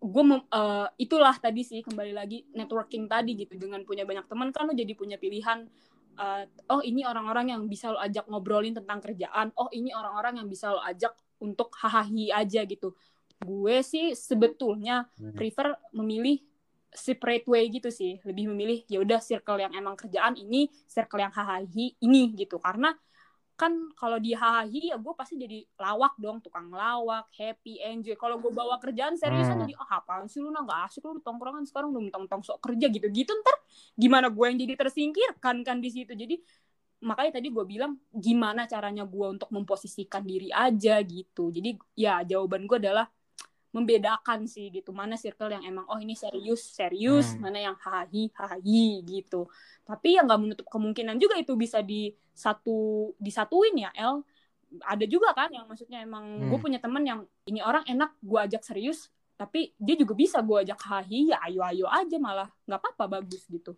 [0.00, 3.58] Gue uh, itulah tadi sih kembali lagi networking tadi gitu.
[3.58, 5.66] Dengan punya banyak teman kan lo jadi punya pilihan
[6.20, 9.52] uh, oh ini orang-orang yang bisa lo ajak ngobrolin tentang kerjaan.
[9.56, 12.06] Oh ini orang-orang yang bisa lo ajak untuk hahaha
[12.36, 12.92] aja gitu
[13.40, 15.32] gue sih sebetulnya Hmm.
[15.32, 16.40] prefer memilih
[16.90, 18.18] separate way gitu sih.
[18.26, 21.62] Lebih memilih ya udah circle yang emang kerjaan ini circle yang hahaha
[22.02, 22.58] ini gitu.
[22.58, 22.92] Karena
[23.54, 28.16] kan kalau di hahaha ya gue pasti jadi lawak dong tukang lawak happy enjoy.
[28.16, 29.64] Kalau gue bawa kerjaan seriusan Hmm.
[29.68, 32.88] jadi ah apaan sih lu nah nggak asik lu tongkrongan sekarang udah mentang-mentang sok kerja
[32.90, 33.06] gitu.
[33.08, 33.56] Gitu ntar
[33.94, 36.12] gimana gue yang jadi tersingkirkan kan di situ.
[36.16, 36.40] Jadi
[37.00, 41.48] makanya tadi gue bilang gimana caranya gue untuk memposisikan diri aja gitu.
[41.48, 43.06] Jadi ya jawaban gue adalah
[43.70, 44.90] membedakan sih gitu.
[44.90, 47.34] Mana circle yang emang oh ini serius serius.
[47.34, 47.46] Hmm.
[47.48, 49.46] mana yang hahi hahi gitu.
[49.86, 54.22] Tapi ya nggak menutup kemungkinan juga itu bisa di satu disatuin ya El.
[54.86, 56.62] Ada juga kan yang maksudnya emang gue Hmm.
[56.62, 60.78] punya temen yang ini orang enak gue ajak serius tapi dia juga bisa gue ajak
[60.84, 63.74] hahi ya ayo ayo aja malah nggak apa-apa bagus gitu.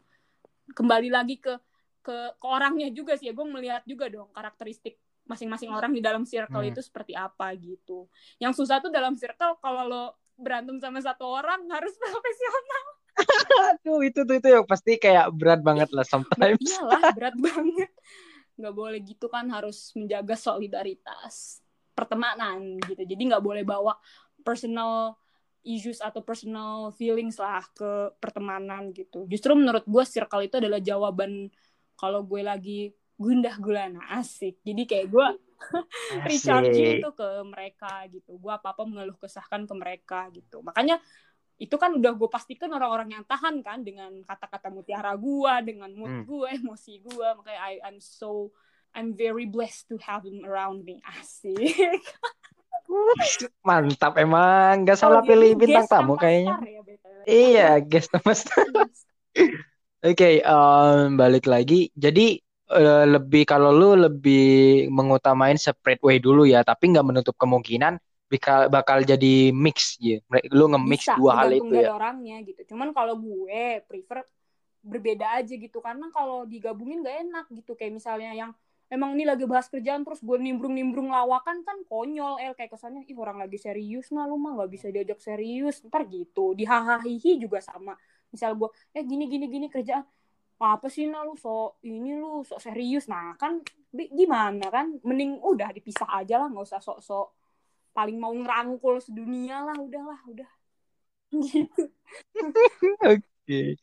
[0.77, 1.55] Kembali lagi ke
[2.03, 6.27] ke ke orangnya juga sih ya gue melihat juga dong karakteristik masing-masing orang di dalam
[6.27, 6.71] circle Hmm.
[6.75, 8.11] itu seperti apa gitu.
[8.37, 10.05] Yang susah tuh dalam circle kalau lo
[10.35, 12.85] berantem sama satu orang harus profesional.
[13.77, 16.59] Aduh, itu tuh itu yang pasti kayak berat banget lah sometimes.
[16.59, 17.91] iyalah berat banget.
[18.57, 21.61] Nggak boleh gitu kan harus menjaga solidaritas
[21.93, 23.05] pertemanan gitu.
[23.05, 23.95] Jadi nggak boleh bawa
[24.43, 25.15] personal
[25.63, 29.29] issues atau personal feelings lah ke pertemanan gitu.
[29.31, 31.53] Justru menurut gue circle itu adalah jawaban
[31.95, 35.27] kalau gue lagi gundah gulana asik jadi kayak gue
[36.29, 40.99] recharging tuh ke mereka gitu gue apa apa mengeluh kesahkan ke mereka gitu makanya
[41.61, 46.11] itu kan udah gue pastikan orang-orang yang tahan kan dengan kata-kata mutiara gue dengan mood
[46.11, 46.27] Hmm.
[46.27, 48.51] gue emosi gue makanya I I'm so
[48.93, 52.03] I'm very blessed to have them around me asik
[53.69, 56.55] Mantap emang, nggak salah Oh, pilih bintang tamu kayaknya.
[56.61, 56.83] ya.
[57.25, 58.67] Iya, guest nama star.
[60.07, 61.89] Oke, em, balik lagi.
[61.95, 62.43] Jadi
[62.73, 68.01] eh, lebih kalau lu lebih mengutamain separate way dulu ya, tapi nggak menutup kemungkinan
[68.33, 70.25] bakal bakal jadi mix ya.
[70.49, 71.93] Lu nge-mix bisa dua hal itu dari ya.
[71.93, 72.73] orangnya gitu.
[72.73, 74.25] Cuman kalau gue prefer
[74.81, 75.79] berbeda aja gitu.
[75.85, 77.77] Karena kalau digabungin gak enak gitu.
[77.77, 78.51] Kayak misalnya yang
[78.89, 82.57] emang ini lagi bahas kerjaan terus gue nimbrung-nimbrung lawakan kan konyol el.
[82.57, 85.85] Kayak kesannya ih orang lagi serius nah lu mah nggak bisa diajak serius.
[85.85, 87.05] Ntar gitu di hahaha
[87.37, 87.93] juga sama.
[88.33, 90.09] Misal gue eh gini gini gini kerjaan
[90.63, 95.75] apa sih nah lu sok ini lu sok serius nah kan gimana kan mending udah
[95.75, 97.29] dipisah aja lah nggak usah sok-sok
[97.93, 100.51] paling mau ngerangkul sedunia lah udahlah udah
[101.49, 101.89] gitu
[103.03, 103.77] Oke.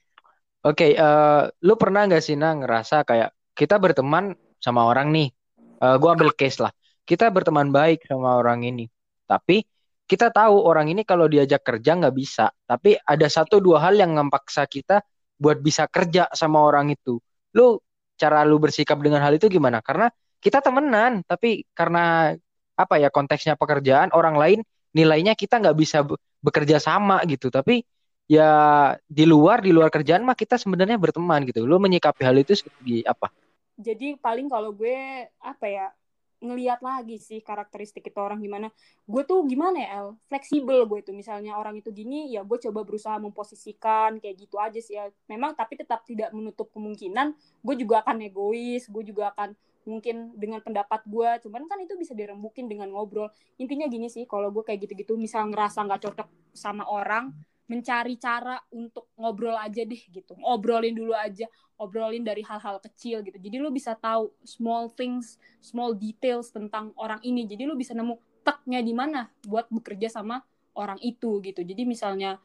[0.60, 5.30] Oke, eh, lu pernah nggak sih Nah ngerasa kayak kita berteman sama orang nih.
[5.80, 6.72] Eh, gua ambil case lah.
[7.08, 8.86] Kita berteman baik sama orang ini.
[9.24, 9.64] Tapi
[10.10, 12.52] kita tahu orang ini kalau diajak kerja nggak bisa.
[12.68, 15.00] Tapi ada satu dua hal yang ngempaksa kita
[15.40, 17.18] buat bisa kerja sama orang itu.
[17.56, 17.80] Lu
[18.20, 19.80] cara lu bersikap dengan hal itu gimana?
[19.82, 20.12] Karena
[20.44, 22.36] kita temenan, tapi karena
[22.80, 24.60] apa ya konteksnya pekerjaan orang lain
[24.96, 27.48] nilainya kita nggak bisa be- bekerja sama gitu.
[27.52, 27.84] Tapi
[28.30, 28.46] ya
[29.08, 31.64] di luar di luar kerjaan mah kita sebenarnya berteman gitu.
[31.68, 33.28] Lu menyikapi hal itu seperti apa?
[33.80, 34.96] jadi paling kalau gue
[35.40, 35.86] apa ya
[36.40, 38.72] ngelihat lagi sih karakteristik itu orang gimana.
[39.04, 40.08] Gue tuh gimana ya El?
[40.32, 44.80] Fleksibel gue tuh misalnya orang itu gini ya gue coba berusaha memposisikan kayak gitu aja
[44.80, 49.54] sih ya memang tapi tetap tidak menutup kemungkinan gue juga akan egois gue juga akan
[49.88, 53.32] mungkin dengan pendapat gue cuman kan itu bisa dirembukin dengan ngobrol.
[53.60, 57.36] Intinya gini sih kalau gue kayak gitu-gitu misal ngerasa nggak cocok sama orang
[57.70, 61.46] mencari cara untuk ngobrol aja deh gitu ngobrolin dulu aja
[61.80, 63.40] obrolin dari hal-hal kecil gitu.
[63.40, 67.48] Jadi lu bisa tahu small things, small details tentang orang ini.
[67.48, 70.44] Jadi lu bisa nemu teknya di mana buat bekerja sama
[70.76, 71.64] orang itu gitu.
[71.64, 72.36] Jadi misalnya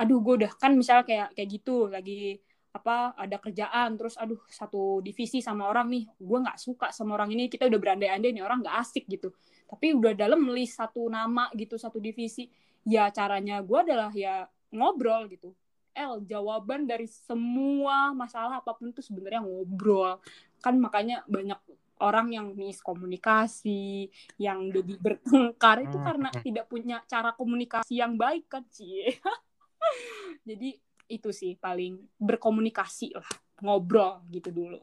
[0.00, 2.40] aduh gue udah kan misal kayak kayak gitu lagi
[2.72, 7.34] apa ada kerjaan terus aduh satu divisi sama orang nih gue nggak suka sama orang
[7.36, 9.34] ini kita udah berandai-andai nih orang nggak asik gitu
[9.68, 12.48] tapi udah dalam list satu nama gitu satu divisi
[12.86, 15.52] ya caranya gue adalah ya ngobrol gitu.
[15.90, 20.22] L jawaban dari semua masalah apa pun itu sebenarnya ngobrol.
[20.62, 21.58] Kan makanya banyak
[22.00, 24.08] orang yang miskomunikasi
[24.40, 25.84] yang jadi bertengkar.
[25.84, 26.06] Itu Hmm.
[26.06, 29.18] karena tidak punya cara komunikasi yang baik kan cie
[30.48, 30.76] jadi
[31.10, 33.26] itu sih paling berkomunikasi lah
[33.60, 34.78] ngobrol gitu dulu.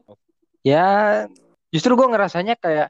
[0.62, 1.26] Ya
[1.72, 2.88] justru gue ngerasanya kayak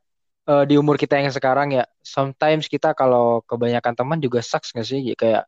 [0.49, 4.87] eh, di umur kita yang sekarang ya sometimes kita kalau kebanyakan teman juga sucks nggak
[4.89, 5.01] sih?
[5.15, 5.47] Kayak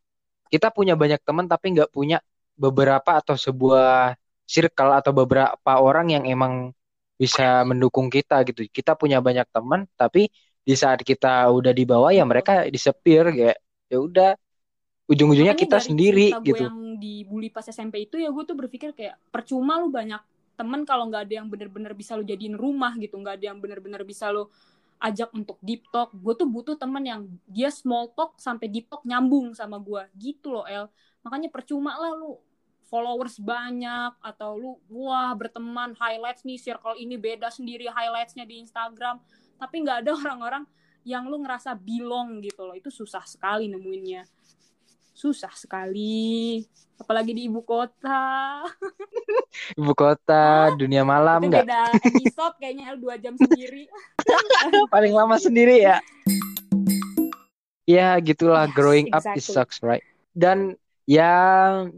[0.52, 2.16] kita punya banyak teman tapi nggak punya
[2.58, 6.74] beberapa atau sebuah circle atau beberapa orang yang emang
[7.20, 8.66] bisa mendukung kita gitu.
[8.68, 10.28] Kita punya banyak teman tapi
[10.60, 13.56] di saat kita udah di bawah ya mereka disepir kayak
[13.90, 14.30] ya udah
[15.10, 16.64] ujung-ujungnya Makanya kita dari sendiri gitu.
[16.70, 20.20] yang dibully pas SMP itu ya gue tuh berpikir kayak percuma lu banyak
[20.54, 24.02] temen kalau nggak ada yang bener-bener bisa lu jadiin rumah gitu nggak ada yang bener-bener
[24.04, 24.46] bisa lu
[25.00, 26.12] ajak untuk deep talk.
[26.12, 30.52] Gue tuh butuh temen yang dia small talk sampai deep talk nyambung sama gue gitu
[30.52, 30.92] loh El.
[31.24, 32.36] Makanya percuma lah lu
[32.86, 39.18] followers banyak atau lu wah berteman highlights nih circle ini beda sendiri highlightsnya di Instagram.
[39.56, 40.64] Tapi nggak ada orang-orang
[41.02, 42.76] yang lu ngerasa belong gitu loh.
[42.76, 44.39] Itu susah sekali nemuinnya
[45.20, 46.64] susah sekali
[46.96, 48.64] apalagi di ibu kota.
[49.76, 51.64] Ibu kota dunia malam nggak?
[51.64, 51.84] beda.
[51.96, 53.88] Episode kayaknya L dua jam sendiri.
[54.94, 56.00] Paling lama sendiri ya?
[57.88, 59.32] Ya gitulah yes, growing exactly.
[59.32, 60.04] up is sucks right?
[60.32, 61.32] Dan ya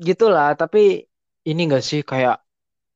[0.03, 1.07] gitulah tapi
[1.47, 2.43] ini enggak sih kayak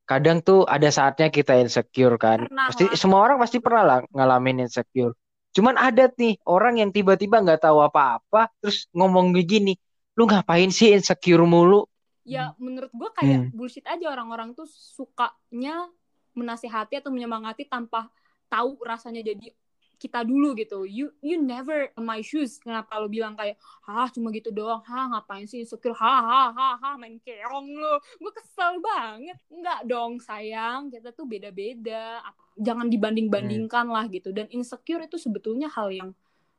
[0.07, 2.47] kadang tuh ada saatnya kita insecure kan.
[2.47, 2.99] Pernah pasti lah.
[2.99, 5.13] semua orang pasti pernah lah ngalamin insecure.
[5.53, 9.77] Cuman ada nih orang yang tiba-tiba nggak tahu apa-apa terus ngomong begini
[10.17, 11.85] lu ngapain sih insecure mulu?
[12.27, 13.55] Ya menurut gue kayak hmm.
[13.55, 14.11] bullshit aja.
[14.11, 15.87] Orang-orang tuh sukanya
[16.33, 18.11] menasehati atau menyemangati tanpa
[18.51, 19.53] tahu rasanya jadi
[19.97, 20.85] kita dulu gitu.
[20.85, 22.61] You you never my shoes.
[22.61, 24.81] Kenapa lo bilang kayak ah cuma gitu doang.
[24.85, 25.97] Ha ngapain sih insecure?
[25.97, 29.37] Ha ha ha ha main keong lo gue kesel banget.
[29.53, 30.89] Nggak dong sayang.
[30.93, 32.25] Kita tuh beda-beda.
[32.57, 33.95] Jangan dibanding-bandingkan hmm.
[33.95, 34.33] lah gitu.
[34.33, 36.11] Dan insecure itu sebetulnya hal yang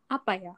[0.08, 0.56] apa ya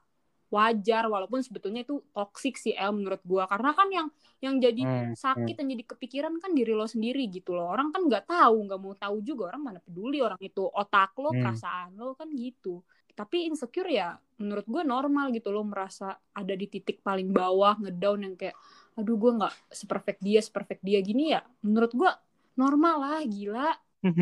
[0.49, 4.07] wajar walaupun sebetulnya itu toxic sih El menurut gua karena kan yang
[4.39, 5.15] yang jadi hmm, hmm.
[5.15, 5.59] sakit hmm.
[5.61, 8.95] yang jadi kepikiran kan diri lo sendiri gitu loh orang kan nggak tahu nggak mau
[8.95, 11.39] tahu juga orang mana peduli orang itu otak lo hmm.
[11.43, 12.81] perasaan lo kan gitu
[13.19, 18.31] tapi insecure ya menurut gue normal gitu lo merasa ada di titik paling bawah ngedown
[18.31, 18.55] yang kayak
[18.95, 22.11] aduh gue nggak seperfect dia seperfect dia gini ya menurut gue
[22.55, 23.75] normal lah gila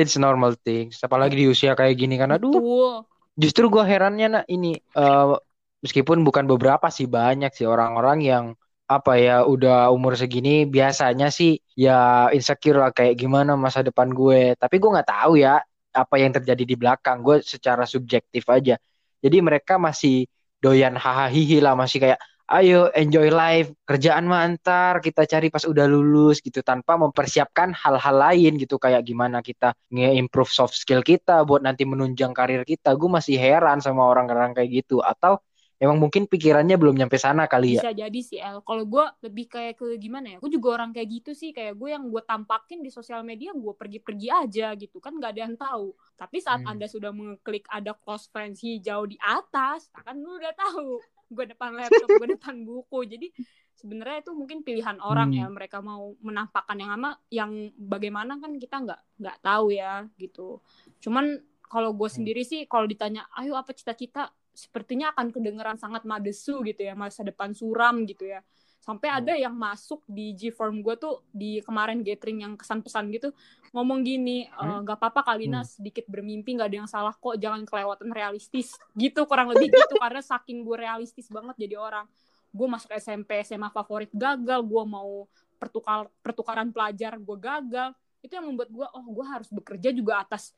[0.00, 2.92] it's normal thing apalagi di usia kayak gini kan aduh Betul.
[3.40, 5.40] justru gue herannya nak ini uh,
[5.86, 8.44] meskipun bukan beberapa sih banyak sih orang-orang yang
[8.86, 14.54] apa ya udah umur segini biasanya sih ya insecure lah kayak gimana masa depan gue.
[14.58, 15.62] Tapi gue nggak tahu ya
[15.94, 17.22] apa yang terjadi di belakang.
[17.22, 18.78] Gue secara subjektif aja.
[19.22, 20.26] Jadi mereka masih
[20.62, 25.82] doyan hahaha lah masih kayak ayo enjoy life kerjaan mah antar kita cari pas udah
[25.90, 31.62] lulus gitu tanpa mempersiapkan hal-hal lain gitu kayak gimana kita nge-improve soft skill kita buat
[31.66, 32.94] nanti menunjang karir kita.
[32.94, 35.02] Gue masih heran sama orang-orang kayak gitu.
[35.02, 35.42] Atau
[35.76, 37.82] emang mungkin pikirannya belum nyampe sana kali ya.
[37.84, 38.64] Bisa jadi sih El.
[38.64, 40.38] Kalau gue lebih kayak ke gimana ya?
[40.40, 41.52] Gue juga orang kayak gitu sih.
[41.52, 45.40] Kayak gue yang gue tampakin di sosial media gue pergi-pergi aja gitu kan gak ada
[45.44, 45.92] yang tahu.
[46.16, 46.72] Tapi saat hmm.
[46.72, 51.00] anda sudah mengklik ada close friends hijau di atas, kan lu udah tahu.
[51.26, 52.98] Gue depan laptop, gue depan buku.
[53.04, 53.28] Jadi
[53.76, 55.38] sebenarnya itu mungkin pilihan orang hmm.
[55.44, 60.64] ya mereka mau menampakkan yang ama yang bagaimana kan kita nggak nggak tahu ya gitu.
[61.04, 61.36] Cuman
[61.68, 62.16] kalau gue hmm.
[62.16, 67.20] sendiri sih kalau ditanya ayo apa cita-cita sepertinya akan kedengeran sangat madesu gitu ya masa
[67.20, 68.40] depan suram gitu ya
[68.86, 69.42] sampai ada hmm.
[69.42, 73.34] yang masuk di G-form gue tuh di kemarin gathering yang kesan pesan gitu
[73.74, 75.02] ngomong gini e, nggak hmm?
[75.02, 75.68] apa-apa Kalina hmm.
[75.68, 80.22] sedikit bermimpi nggak ada yang salah kok jangan kelewatan realistis gitu kurang lebih gitu karena
[80.22, 82.06] saking gue realistis banget jadi orang
[82.54, 85.26] gue masuk SMP SMA favorit gagal gue mau
[85.58, 87.90] pertukar pertukaran pelajar gue gagal
[88.22, 90.54] itu yang membuat gue oh gue harus bekerja juga atas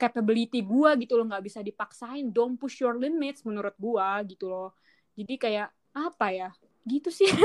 [0.00, 4.72] capability gue gitu loh nggak bisa dipaksain don't push your limits menurut gue gitu loh
[5.12, 6.48] jadi kayak apa ya
[6.88, 7.28] gitu sih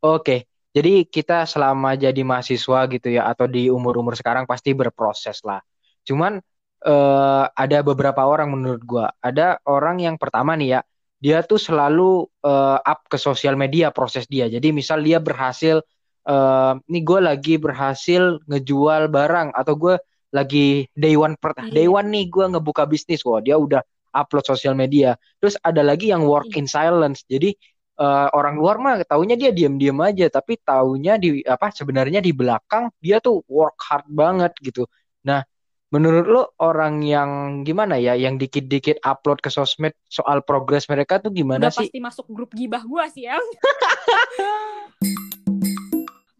[0.00, 5.60] Oke, jadi kita selama jadi mahasiswa gitu ya atau di umur-umur sekarang pasti berproses lah.
[6.08, 6.40] Cuman
[6.88, 9.12] uh, ada beberapa orang menurut gua.
[9.20, 10.80] Ada orang yang pertama nih ya,
[11.20, 14.48] dia tuh selalu uh, up ke sosial media proses dia.
[14.48, 15.84] Jadi misal dia berhasil
[16.26, 19.94] uh, ini gue lagi berhasil ngejual barang atau gue
[20.30, 21.70] lagi day one per yeah.
[21.70, 23.82] day one nih gue ngebuka bisnis wah dia udah
[24.14, 26.60] upload sosial media terus ada lagi yang work yeah.
[26.62, 27.54] in silence jadi
[27.98, 32.90] uh, orang luar mah taunya dia diam-diam aja tapi taunya di apa sebenarnya di belakang
[33.02, 34.86] dia tuh work hard banget gitu
[35.26, 35.42] nah
[35.90, 37.30] menurut lo orang yang
[37.66, 41.90] gimana ya yang dikit-dikit upload ke sosmed soal progres mereka tuh gimana Udah sih?
[41.90, 43.34] pasti masuk grup gibah gua sih ya.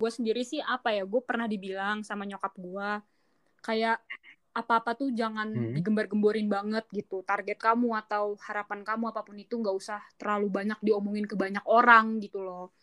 [0.01, 2.89] gue sendiri sih apa ya gue pernah dibilang sama nyokap gue
[3.61, 4.01] kayak
[4.51, 5.79] apa-apa tuh jangan hmm.
[5.79, 7.23] digembar-gemborin banget gitu.
[7.23, 11.63] Target kamu atau harapan kamu apa pun itu nggak usah terlalu banyak diomongin ke banyak
[11.71, 12.75] orang gitu loh.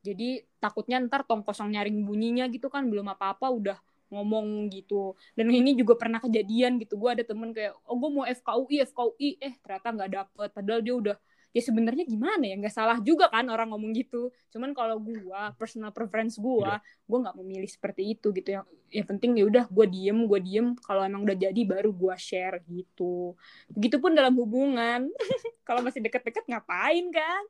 [0.00, 5.12] Jadi takutnya ntar tong kosong nyaring bunyinya gitu kan belum apa-apa udah ngomong gitu.
[5.36, 9.30] Dan ini juga pernah kejadian gitu gue ada temen kayak oh gue mau FKUI FKUI
[9.44, 11.16] eh ternyata nggak dapet padahal dia udah
[11.50, 12.54] ya sebenarnya gimana ya?
[12.54, 14.30] Nggak salah juga kan orang ngomong gitu.
[14.54, 16.78] Cuman kalau gue personal preference gue yeah.
[16.80, 18.60] gue nggak memilih seperti itu gitu.
[18.60, 20.68] Yang yang penting ya udah gue diem gue diem.
[20.78, 23.34] Kalau emang udah jadi baru gue share gitu.
[23.70, 25.10] Begitupun dalam hubungan.
[25.66, 27.42] Kalau masih deket-deket ngapain kan?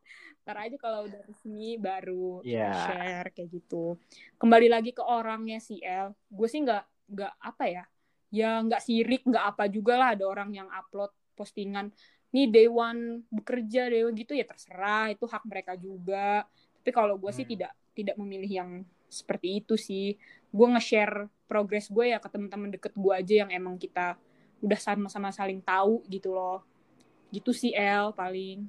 [0.44, 2.72] Ntar aja kalau udah resmi baru yeah.
[2.88, 3.96] share kayak gitu.
[4.36, 6.12] Kembali lagi ke orangnya si El.
[6.28, 6.84] Gue sih nggak
[7.16, 7.84] nggak apa ya?
[8.28, 10.08] Ya nggak sirik nggak apa juga lah.
[10.12, 11.88] Ada orang yang upload postingan
[12.34, 16.46] nih day one bekerja day one gitu ya terserah itu hak mereka juga
[16.80, 17.50] tapi kalau gue sih Hmm.
[17.50, 18.70] tidak tidak memilih yang
[19.10, 20.14] seperti itu sih
[20.50, 24.14] gue nge-share progres gue ya ke teman-teman deket gue aja yang emang kita
[24.62, 26.62] udah sama-sama saling tahu gitu loh
[27.34, 28.66] gitu sih El paling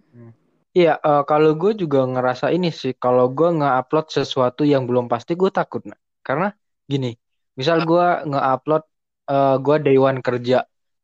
[0.78, 5.32] Iya, eh, kalau gue juga ngerasa ini sih, kalau gue nge-upload sesuatu yang belum pasti,
[5.42, 5.82] gue takut.
[5.90, 6.00] Nah.
[6.28, 6.46] Karena
[6.92, 7.08] gini,
[7.60, 8.84] misal gue nge-upload,
[9.32, 10.56] eh, gue day one kerja,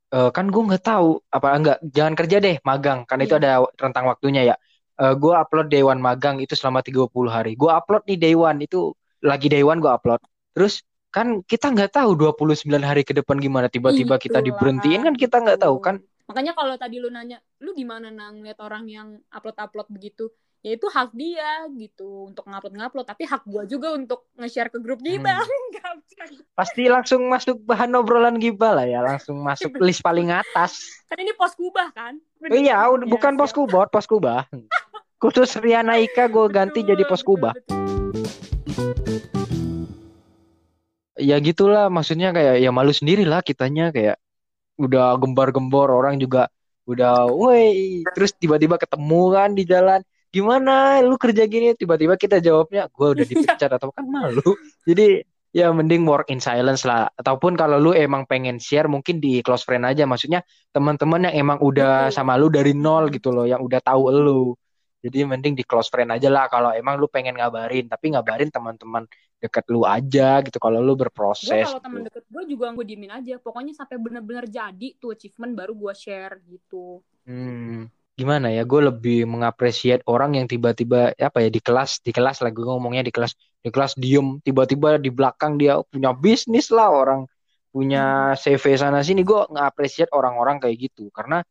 [0.08, 3.44] Eh, kan gue nggak tahu, apa enggak, jangan kerja deh, magang, kan itu Iya.
[3.44, 4.56] ada rentang waktunya ya.
[5.04, 7.60] Eh, gue upload day one magang itu selama 30 hari.
[7.60, 10.24] Gue upload nih day one, itu lagi day one gue upload.
[10.56, 10.80] Terus
[11.12, 15.60] kan kita nggak tahu 29 hari ke depan gimana, tiba-tiba kita diberhentiin kan kita nggak
[15.60, 15.98] tahu kan.
[16.28, 20.28] makanya kalau tadi lu nanya lu gimana nang lihat orang yang upload upload begitu
[20.66, 24.80] ya itu hak dia gitu untuk ngupload ngupload tapi hak gua juga untuk nge-share ke
[24.82, 25.46] grup kita Hmm.
[26.58, 30.82] Pasti langsung masuk bahan obrolan gibah lah ya, langsung masuk list paling atas.
[31.08, 32.18] kan ini pos kubah kan
[32.50, 34.50] Iya, udah Ya, bukan pos kubot, pos kubah.
[35.22, 37.54] Khusus Riana Ika gue ganti Betul, jadi pos kubah.
[41.18, 44.22] Ya gitulah, maksudnya kayak ya malu sendiri lah kitanya kayak
[44.78, 46.50] udah gembar-gembor orang juga
[46.86, 50.02] udah, woi, terus tiba-tiba ketemu kan di jalan.
[50.34, 51.74] Gimana lu kerja gini?
[51.74, 54.56] Tiba-tiba kita jawabnya, gue udah dipecat atau kan malu.
[54.84, 55.24] Jadi
[55.56, 57.10] ya mending work in silence lah.
[57.16, 60.04] Ataupun kalau lu emang pengen share mungkin di close friend aja.
[60.04, 60.44] Maksudnya
[60.76, 64.44] teman-teman yang emang udah sama lu dari nol gitu loh, yang udah tahu lu.
[64.98, 69.06] Jadi mending di close friend aja lah kalau emang lu pengen ngabarin, tapi ngabarin teman-teman
[69.38, 72.08] deket lu aja gitu kalau lu berproses kalau temen gitu.
[72.10, 76.42] deket gue juga gue diemin aja pokoknya sampai bener-bener jadi tuh achievement baru gue share
[76.50, 78.62] gitu Hmm, gimana ya?
[78.72, 83.04] Gue lebih mengapresiasi orang yang tiba-tiba apa ya di kelas, di kelas lah gue ngomongnya
[83.08, 87.22] di kelas, di kelas diem, tiba-tiba di belakang dia punya bisnis lah orang
[87.74, 89.22] punya CV sana sini.
[89.22, 91.46] Gue ngapresiasi orang-orang kayak gitu karena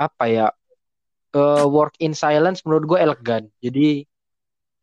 [0.00, 0.46] apa ya?
[1.36, 3.42] eh, work in silence menurut gue elegan.
[3.60, 4.06] Jadi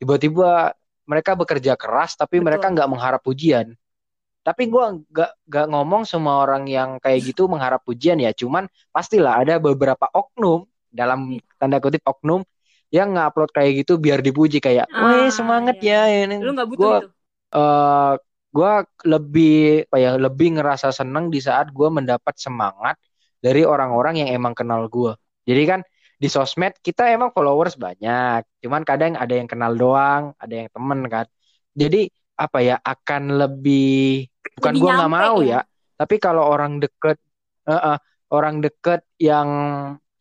[0.02, 0.74] tiba-tiba
[1.10, 2.46] mereka bekerja keras tapi Betul.
[2.48, 3.74] mereka nggak mengharap pujian.
[4.44, 8.32] Tapi gue nggak nggak ngomong semua orang yang kayak gitu mengharap pujian ya.
[8.36, 12.46] Cuman pastilah ada beberapa oknum dalam tanda kutip oknum
[12.94, 16.06] yang ngupload kayak gitu biar dipuji kayak, Ah, weh semangat iya.
[16.06, 16.38] ya ini.
[16.46, 17.08] lu nggak butuh Gua itu
[17.54, 18.14] eh
[18.54, 18.74] gue
[19.10, 23.02] lebih apa ya lebih ngerasa seneng di saat gue mendapat semangat
[23.42, 25.18] dari orang-orang yang emang kenal gue.
[25.50, 25.80] Jadi kan
[26.22, 31.02] di sosmed kita emang followers banyak, cuman kadang ada yang kenal doang, ada yang temen
[31.10, 31.26] kan.
[31.74, 34.30] Jadi apa ya akan lebih
[34.62, 35.60] bukan gue nggak mau ya.
[35.60, 35.60] ya,
[35.98, 37.18] tapi kalau orang deket,
[37.66, 37.98] eh, eh,
[38.30, 39.50] orang deket yang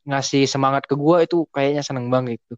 [0.09, 2.55] ngasih semangat ke gue itu kayaknya seneng banget gitu.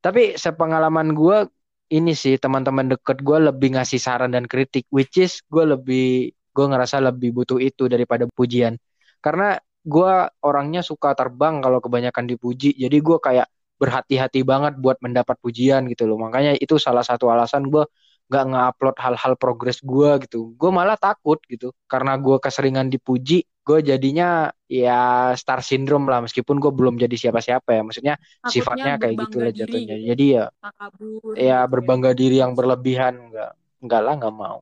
[0.00, 1.46] Tapi sepengalaman gue
[1.90, 6.66] ini sih teman-teman deket gue lebih ngasih saran dan kritik, which is gue lebih gue
[6.66, 8.78] ngerasa lebih butuh itu daripada pujian.
[9.18, 10.12] Karena gue
[10.44, 13.48] orangnya suka terbang kalau kebanyakan dipuji, jadi gue kayak
[13.80, 16.20] berhati-hati banget buat mendapat pujian gitu loh.
[16.20, 17.84] Makanya itu salah satu alasan gue
[18.30, 20.54] nggak nge-upload hal-hal progres gue gitu.
[20.54, 26.20] Gue malah takut gitu, karena gue keseringan dipuji, gue jadinya ya star syndrome lah.
[26.24, 29.96] Meskipun gue belum jadi siapa-siapa ya, maksudnya Takutnya sifatnya kayak gitulah diri jatuhnya.
[29.96, 30.08] gitu.
[30.10, 34.58] Jadi ya takabur ya gitu berbangga diri yang berlebihan enggak enggak lah enggak mau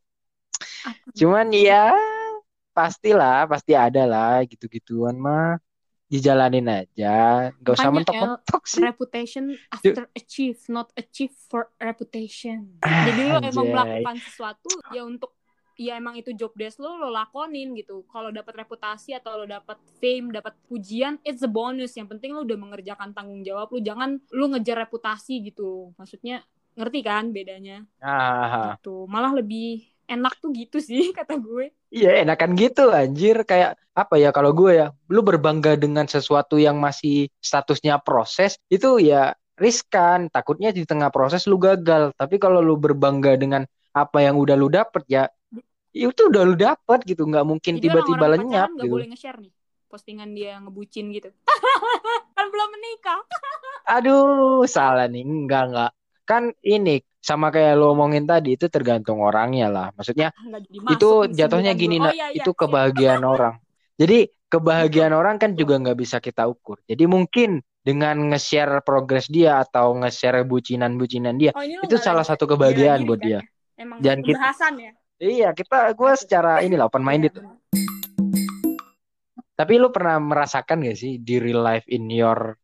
[0.87, 1.91] Ah, cuman ya
[2.75, 5.59] pastilah pasti ada lah gitu-gituan mah
[6.09, 13.39] dijalanin aja nggak usah mentok-mentok sih reputation after achieve not achieve for reputation jadi lo
[13.45, 13.75] emang Anjay.
[13.75, 15.35] melakukan sesuatu ya untuk
[15.79, 18.03] ya emang itu job desk lo lo lakonin gitu.
[18.11, 21.95] Kalau dapat reputasi atau lo dapat fame dapat pujian it's a bonus.
[21.95, 23.79] Yang penting lo udah mengerjakan tanggung jawab lo.
[23.79, 25.95] Jangan lo ngejar reputasi gitu.
[25.95, 26.43] Maksudnya
[26.75, 27.87] ngerti kan bedanya?
[28.03, 28.75] Ah.
[28.75, 29.07] Gitu.
[29.07, 31.71] Malah lebih enak tuh gitu sih kata gue.
[31.95, 33.47] Iya enakan gitu anjir.
[33.47, 38.99] Kayak apa ya kalau gue ya lu berbangga dengan sesuatu yang masih statusnya proses itu
[38.99, 40.27] ya riskan.
[40.27, 42.11] Takutnya di tengah proses lu gagal.
[42.19, 43.63] Tapi kalau lu berbangga dengan
[43.95, 45.27] apa yang udah lu dapet ya
[45.93, 49.53] itu udah lu dapet gitu nggak mungkin tiba-tiba lenyap gitu boleh nge-share nih
[49.89, 51.33] postingan dia ngebucin gitu
[52.37, 53.21] kan belum menikah
[53.89, 55.25] Aduh, salah nih.
[55.25, 55.91] Enggak, enggak.
[56.29, 59.87] Kan ini sama kayak lo omongin tadi itu tergantung orangnya lah.
[59.97, 63.57] Maksudnya Nggak jadi itu jatuhnya gini, oh, iya, iya, itu kebahagiaan orang.
[63.97, 66.85] Jadi kebahagiaan orang kan juga nggak bisa kita ukur.
[66.85, 73.09] Jadi mungkin dengan nge-share progres dia atau nge-share bucinan-bucinan dia, Oh, itu salah satu kebahagiaan
[73.09, 73.41] buat kan dia.
[73.41, 73.41] ya?
[73.81, 77.35] emang Dan kita- ya Iya, kita gue secara inilah open minded.
[79.59, 82.55] Tapi lu pernah merasakan gak sih di real life in your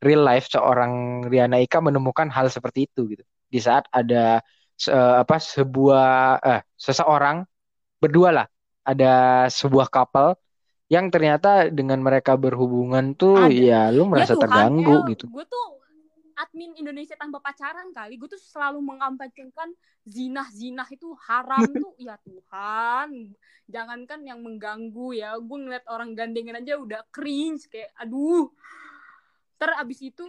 [0.00, 3.24] real life seorang Riana Ika menemukan hal seperti itu gitu.
[3.44, 4.40] Di saat ada
[4.72, 7.44] se- apa sebuah eh seseorang
[8.00, 8.46] berdua lah,
[8.88, 10.32] ada sebuah couple
[10.88, 13.52] yang ternyata dengan mereka berhubungan tuh Ada.
[13.52, 15.24] ya lu Ya merasa Tuhan, terganggu El, gitu.
[15.28, 15.64] gue tuh
[16.42, 18.18] admin Indonesia tanpa pacaran kali.
[18.18, 19.70] Gue tuh selalu mengampanyekan
[20.02, 21.94] zinah-zinah itu haram tuh.
[21.96, 23.32] Ya Tuhan,
[23.70, 25.38] jangankan yang mengganggu ya.
[25.38, 28.50] Gue ngeliat orang gandengan aja udah cringe kayak aduh.
[29.62, 30.26] Ter abis itu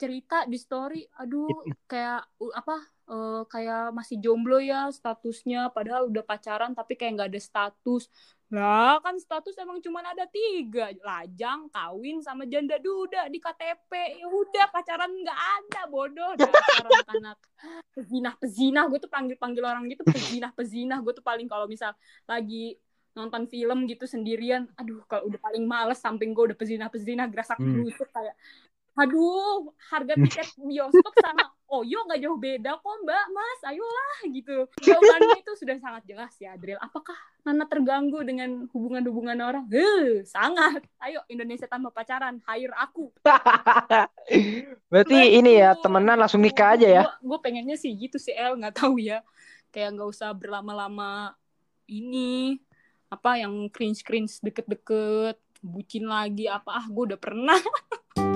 [0.00, 1.52] cerita di story, aduh
[1.84, 2.76] kayak uh, apa
[3.12, 8.08] eh, kayak masih jomblo ya statusnya, padahal udah pacaran tapi kayak nggak ada status.
[8.52, 10.92] Lah kan status emang cuma ada tiga.
[11.00, 16.32] Lajang, kawin, sama janda duda di KTP Ya udah pacaran nggak ada bodoh.
[16.36, 17.38] Dasar anak-anak
[17.96, 18.84] Pezinah-pezinah.
[18.92, 21.00] Gue tuh panggil-panggil orang gitu Pezinah-pezinah.
[21.00, 21.96] Gue tuh paling kalau misal
[22.28, 22.76] lagi
[23.14, 27.86] nonton film gitu sendirian Aduh kalau udah paling males Samping gue udah pezinah-pezinah Gerasak Hmm.
[27.86, 28.34] kayak
[28.94, 34.68] Aduh, harga tiket bioskop sama Oyo nggak jauh beda kok mbak, mas, ayolah gitu.
[34.78, 36.78] Jawabannya itu sudah sangat jelas ya, Adriel.
[36.78, 39.66] Apakah Nana terganggu dengan hubungan-hubungan orang?
[39.74, 40.86] Heh, sangat.
[41.02, 43.10] Ayo, Indonesia tanpa pacaran, hire aku.
[44.92, 47.02] Berarti ini ya temenan langsung nikah aja ya.
[47.18, 48.54] Gue pengennya sih gitu sih, El.
[48.54, 49.26] Nggak tahu ya.
[49.74, 51.34] Kayak nggak usah berlama-lama
[51.90, 52.62] ini.
[53.10, 55.42] Apa yang cringe-cringe deket-deket.
[55.58, 56.70] Bucin lagi, apa.
[56.70, 57.58] Ah, gue udah pernah.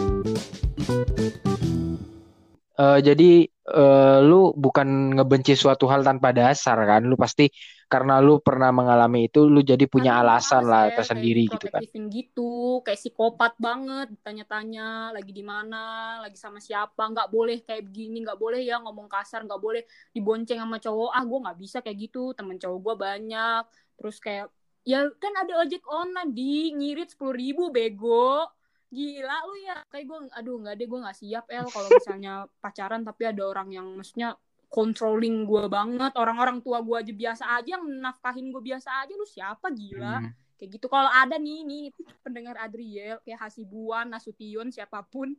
[2.78, 7.02] Eh, jadi eh, lu bukan ngebenci suatu hal tanpa dasar kan?
[7.02, 7.50] Lu pasti
[7.90, 11.82] karena lu pernah mengalami itu, lu jadi punya alasan lah ya, tersendiri gitu kan.
[12.12, 12.50] gitu,
[12.84, 18.36] kayak psikopat banget, tanya-tanya lagi di mana, lagi sama siapa, nggak boleh kayak begini, nggak
[18.36, 22.36] boleh ya ngomong kasar, nggak boleh dibonceng sama cowok, ah gue nggak bisa kayak gitu,
[22.36, 23.62] temen cowok gue banyak,
[23.96, 24.52] terus kayak
[24.84, 28.44] ya kan ada ojek online di ngirit sepuluh ribu bego,
[28.88, 32.34] gila lu ya, kayak gue, aduh nggak deh gue nggak siap el kalau misalnya
[32.64, 34.36] pacaran tapi ada orang yang maksudnya
[34.68, 36.12] controlling gue banget.
[36.16, 39.12] Orang-orang tua gue aja biasa aja yang nafkahin gue biasa aja.
[39.16, 40.24] Lu siapa gila?
[40.24, 40.32] Hmm.
[40.58, 40.86] kayak gitu.
[40.90, 41.84] Kalau ada nih nih
[42.20, 45.32] pendengar Adriel kayak Hasibuan Nasution siapa pun.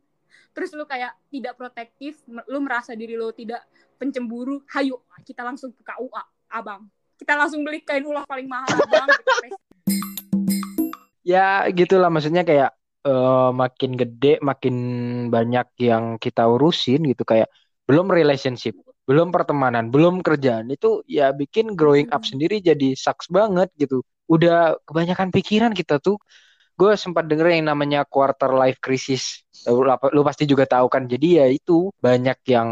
[0.54, 3.66] Terus lu kayak tidak protektif lu merasa diri lu tidak
[3.98, 4.96] pencemburu hayu
[5.26, 6.88] kita langsung ke KUA abang.
[7.20, 9.10] Kita langsung beli kain ulah paling mahal abang
[11.20, 12.08] Ya gitulah.
[12.08, 14.74] Maksudnya kayak eh, makin gede, makin
[15.34, 17.48] banyak yang kita urusin gitu kayak
[17.88, 18.74] belum relationship,
[19.08, 22.30] belum pertemanan, belum kerjaan itu ya bikin growing up Hmm.
[22.36, 24.02] sendiri jadi sucks banget gitu.
[24.30, 26.16] Udah kebanyakan pikiran kita tuh.
[26.78, 29.44] Gue sempat denger yang namanya quarter life crisis.
[29.68, 29.84] Lu,
[30.16, 31.04] lu pasti juga tahu kan.
[31.06, 32.70] Jadi ya itu banyak yang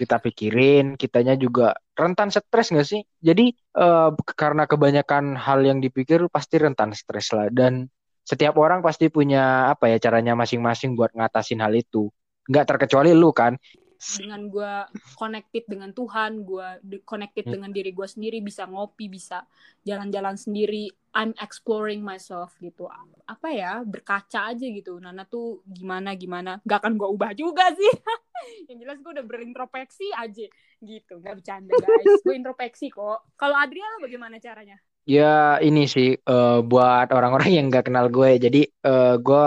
[0.00, 3.00] kita pikirin, kitanya juga rentan stres nggak sih?
[3.20, 7.88] Jadi eh, karena kebanyakan hal yang dipikir pasti rentan stres lah dan
[8.26, 12.10] setiap orang pasti punya apa ya caranya masing-masing buat ngatasin hal itu.
[12.50, 13.54] Nggak terkecuali lu kan.
[13.96, 14.72] dengan gue
[15.16, 17.52] connected dengan Tuhan gue connected Hmm.
[17.56, 19.40] dengan diri gue sendiri bisa ngopi bisa
[19.88, 22.92] jalan-jalan sendiri I'm exploring myself gitu.
[23.24, 25.00] Apa ya berkaca aja gitu.
[25.00, 26.60] Nana tuh gimana gimana?
[26.68, 27.88] Gak akan gue ubah juga sih.
[28.68, 30.44] Yang jelas gue udah berintrospeksi aja
[30.84, 31.14] gitu.
[31.16, 32.20] Nggak bercanda guys.
[32.20, 33.32] Gue introspeksi kok.
[33.32, 38.30] Kalau Adriana bagaimana caranya Ya ini sih eh, buat orang-orang yang nggak kenal gue.
[38.42, 39.44] Jadi eh, gue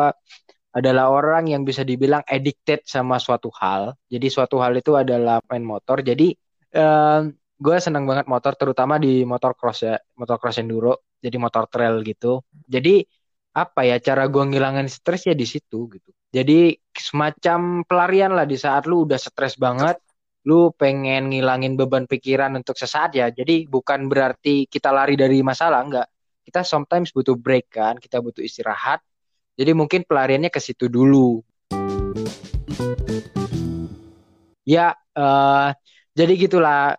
[0.72, 3.92] adalah orang yang bisa dibilang addicted sama suatu hal.
[4.08, 6.00] Jadi suatu hal itu adalah main motor.
[6.00, 6.32] Jadi
[6.76, 7.20] eh,
[7.60, 11.12] gue senang banget motor, terutama di motor cross ya, motor cross enduro.
[11.20, 12.40] Jadi motor trail gitu.
[12.64, 13.04] Jadi
[13.52, 16.10] apa ya cara gue ngilangin stres ya di situ gitu.
[16.32, 20.00] Jadi semacam pelarian lah di saat lu udah stres banget,
[20.50, 23.30] lu pengen ngilangin beban pikiran untuk sesaat ya.
[23.30, 26.10] Jadi bukan berarti kita lari dari masalah, enggak.
[26.42, 28.98] Kita sometimes butuh break kan, kita butuh istirahat.
[29.54, 31.46] Jadi mungkin pelariannya ke situ dulu.
[34.66, 35.70] Ya, eh,
[36.18, 36.98] jadi gitulah.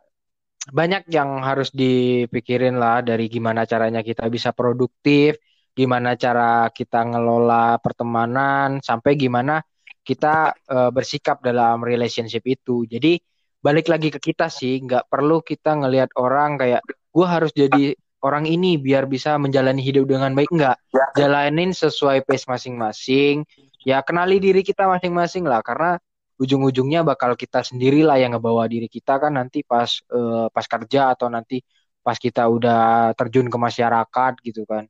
[0.71, 5.41] Banyak yang harus dipikirin lah dari gimana caranya kita bisa produktif,
[5.75, 9.65] gimana cara kita ngelola pertemanan, sampai gimana
[10.07, 12.87] kita eh, bersikap dalam relationship itu.
[12.87, 13.19] Jadi
[13.61, 17.93] balik lagi ke kita sih, nggak perlu kita ngelihat orang kayak gue harus jadi
[18.25, 20.49] orang ini biar bisa menjalani hidup dengan baik.
[20.53, 20.77] Nggak,
[21.17, 23.45] jalanin sesuai pace masing-masing.
[23.85, 25.97] Ya kenali diri kita masing-masing lah, karena
[26.41, 31.29] ujung-ujungnya bakal kita sendirilah yang ngebawa diri kita kan nanti pas eh, pas kerja atau
[31.29, 31.61] nanti
[32.01, 34.89] pas kita udah terjun ke masyarakat gitu kan.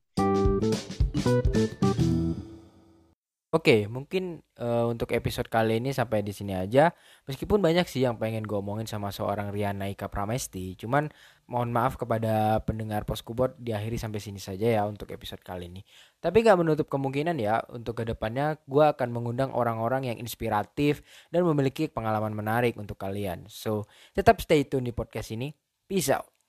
[3.50, 6.94] Oke, mungkin eh, untuk episode kali ini sampai di sini aja.
[7.26, 11.10] Meskipun banyak sih yang pengen gue omongin sama seorang Riana Ika Pramesti, cuman
[11.50, 15.82] mohon maaf kepada pendengar Poskubot diakhiri sampai sini saja ya untuk episode kali ini.
[16.22, 21.02] Tapi nggak menutup kemungkinan ya untuk ke depannya gue akan mengundang orang-orang yang inspiratif
[21.34, 23.50] dan memiliki pengalaman menarik untuk kalian.
[23.50, 25.50] So, tetap stay tune di podcast ini.
[25.90, 26.39] Peace out.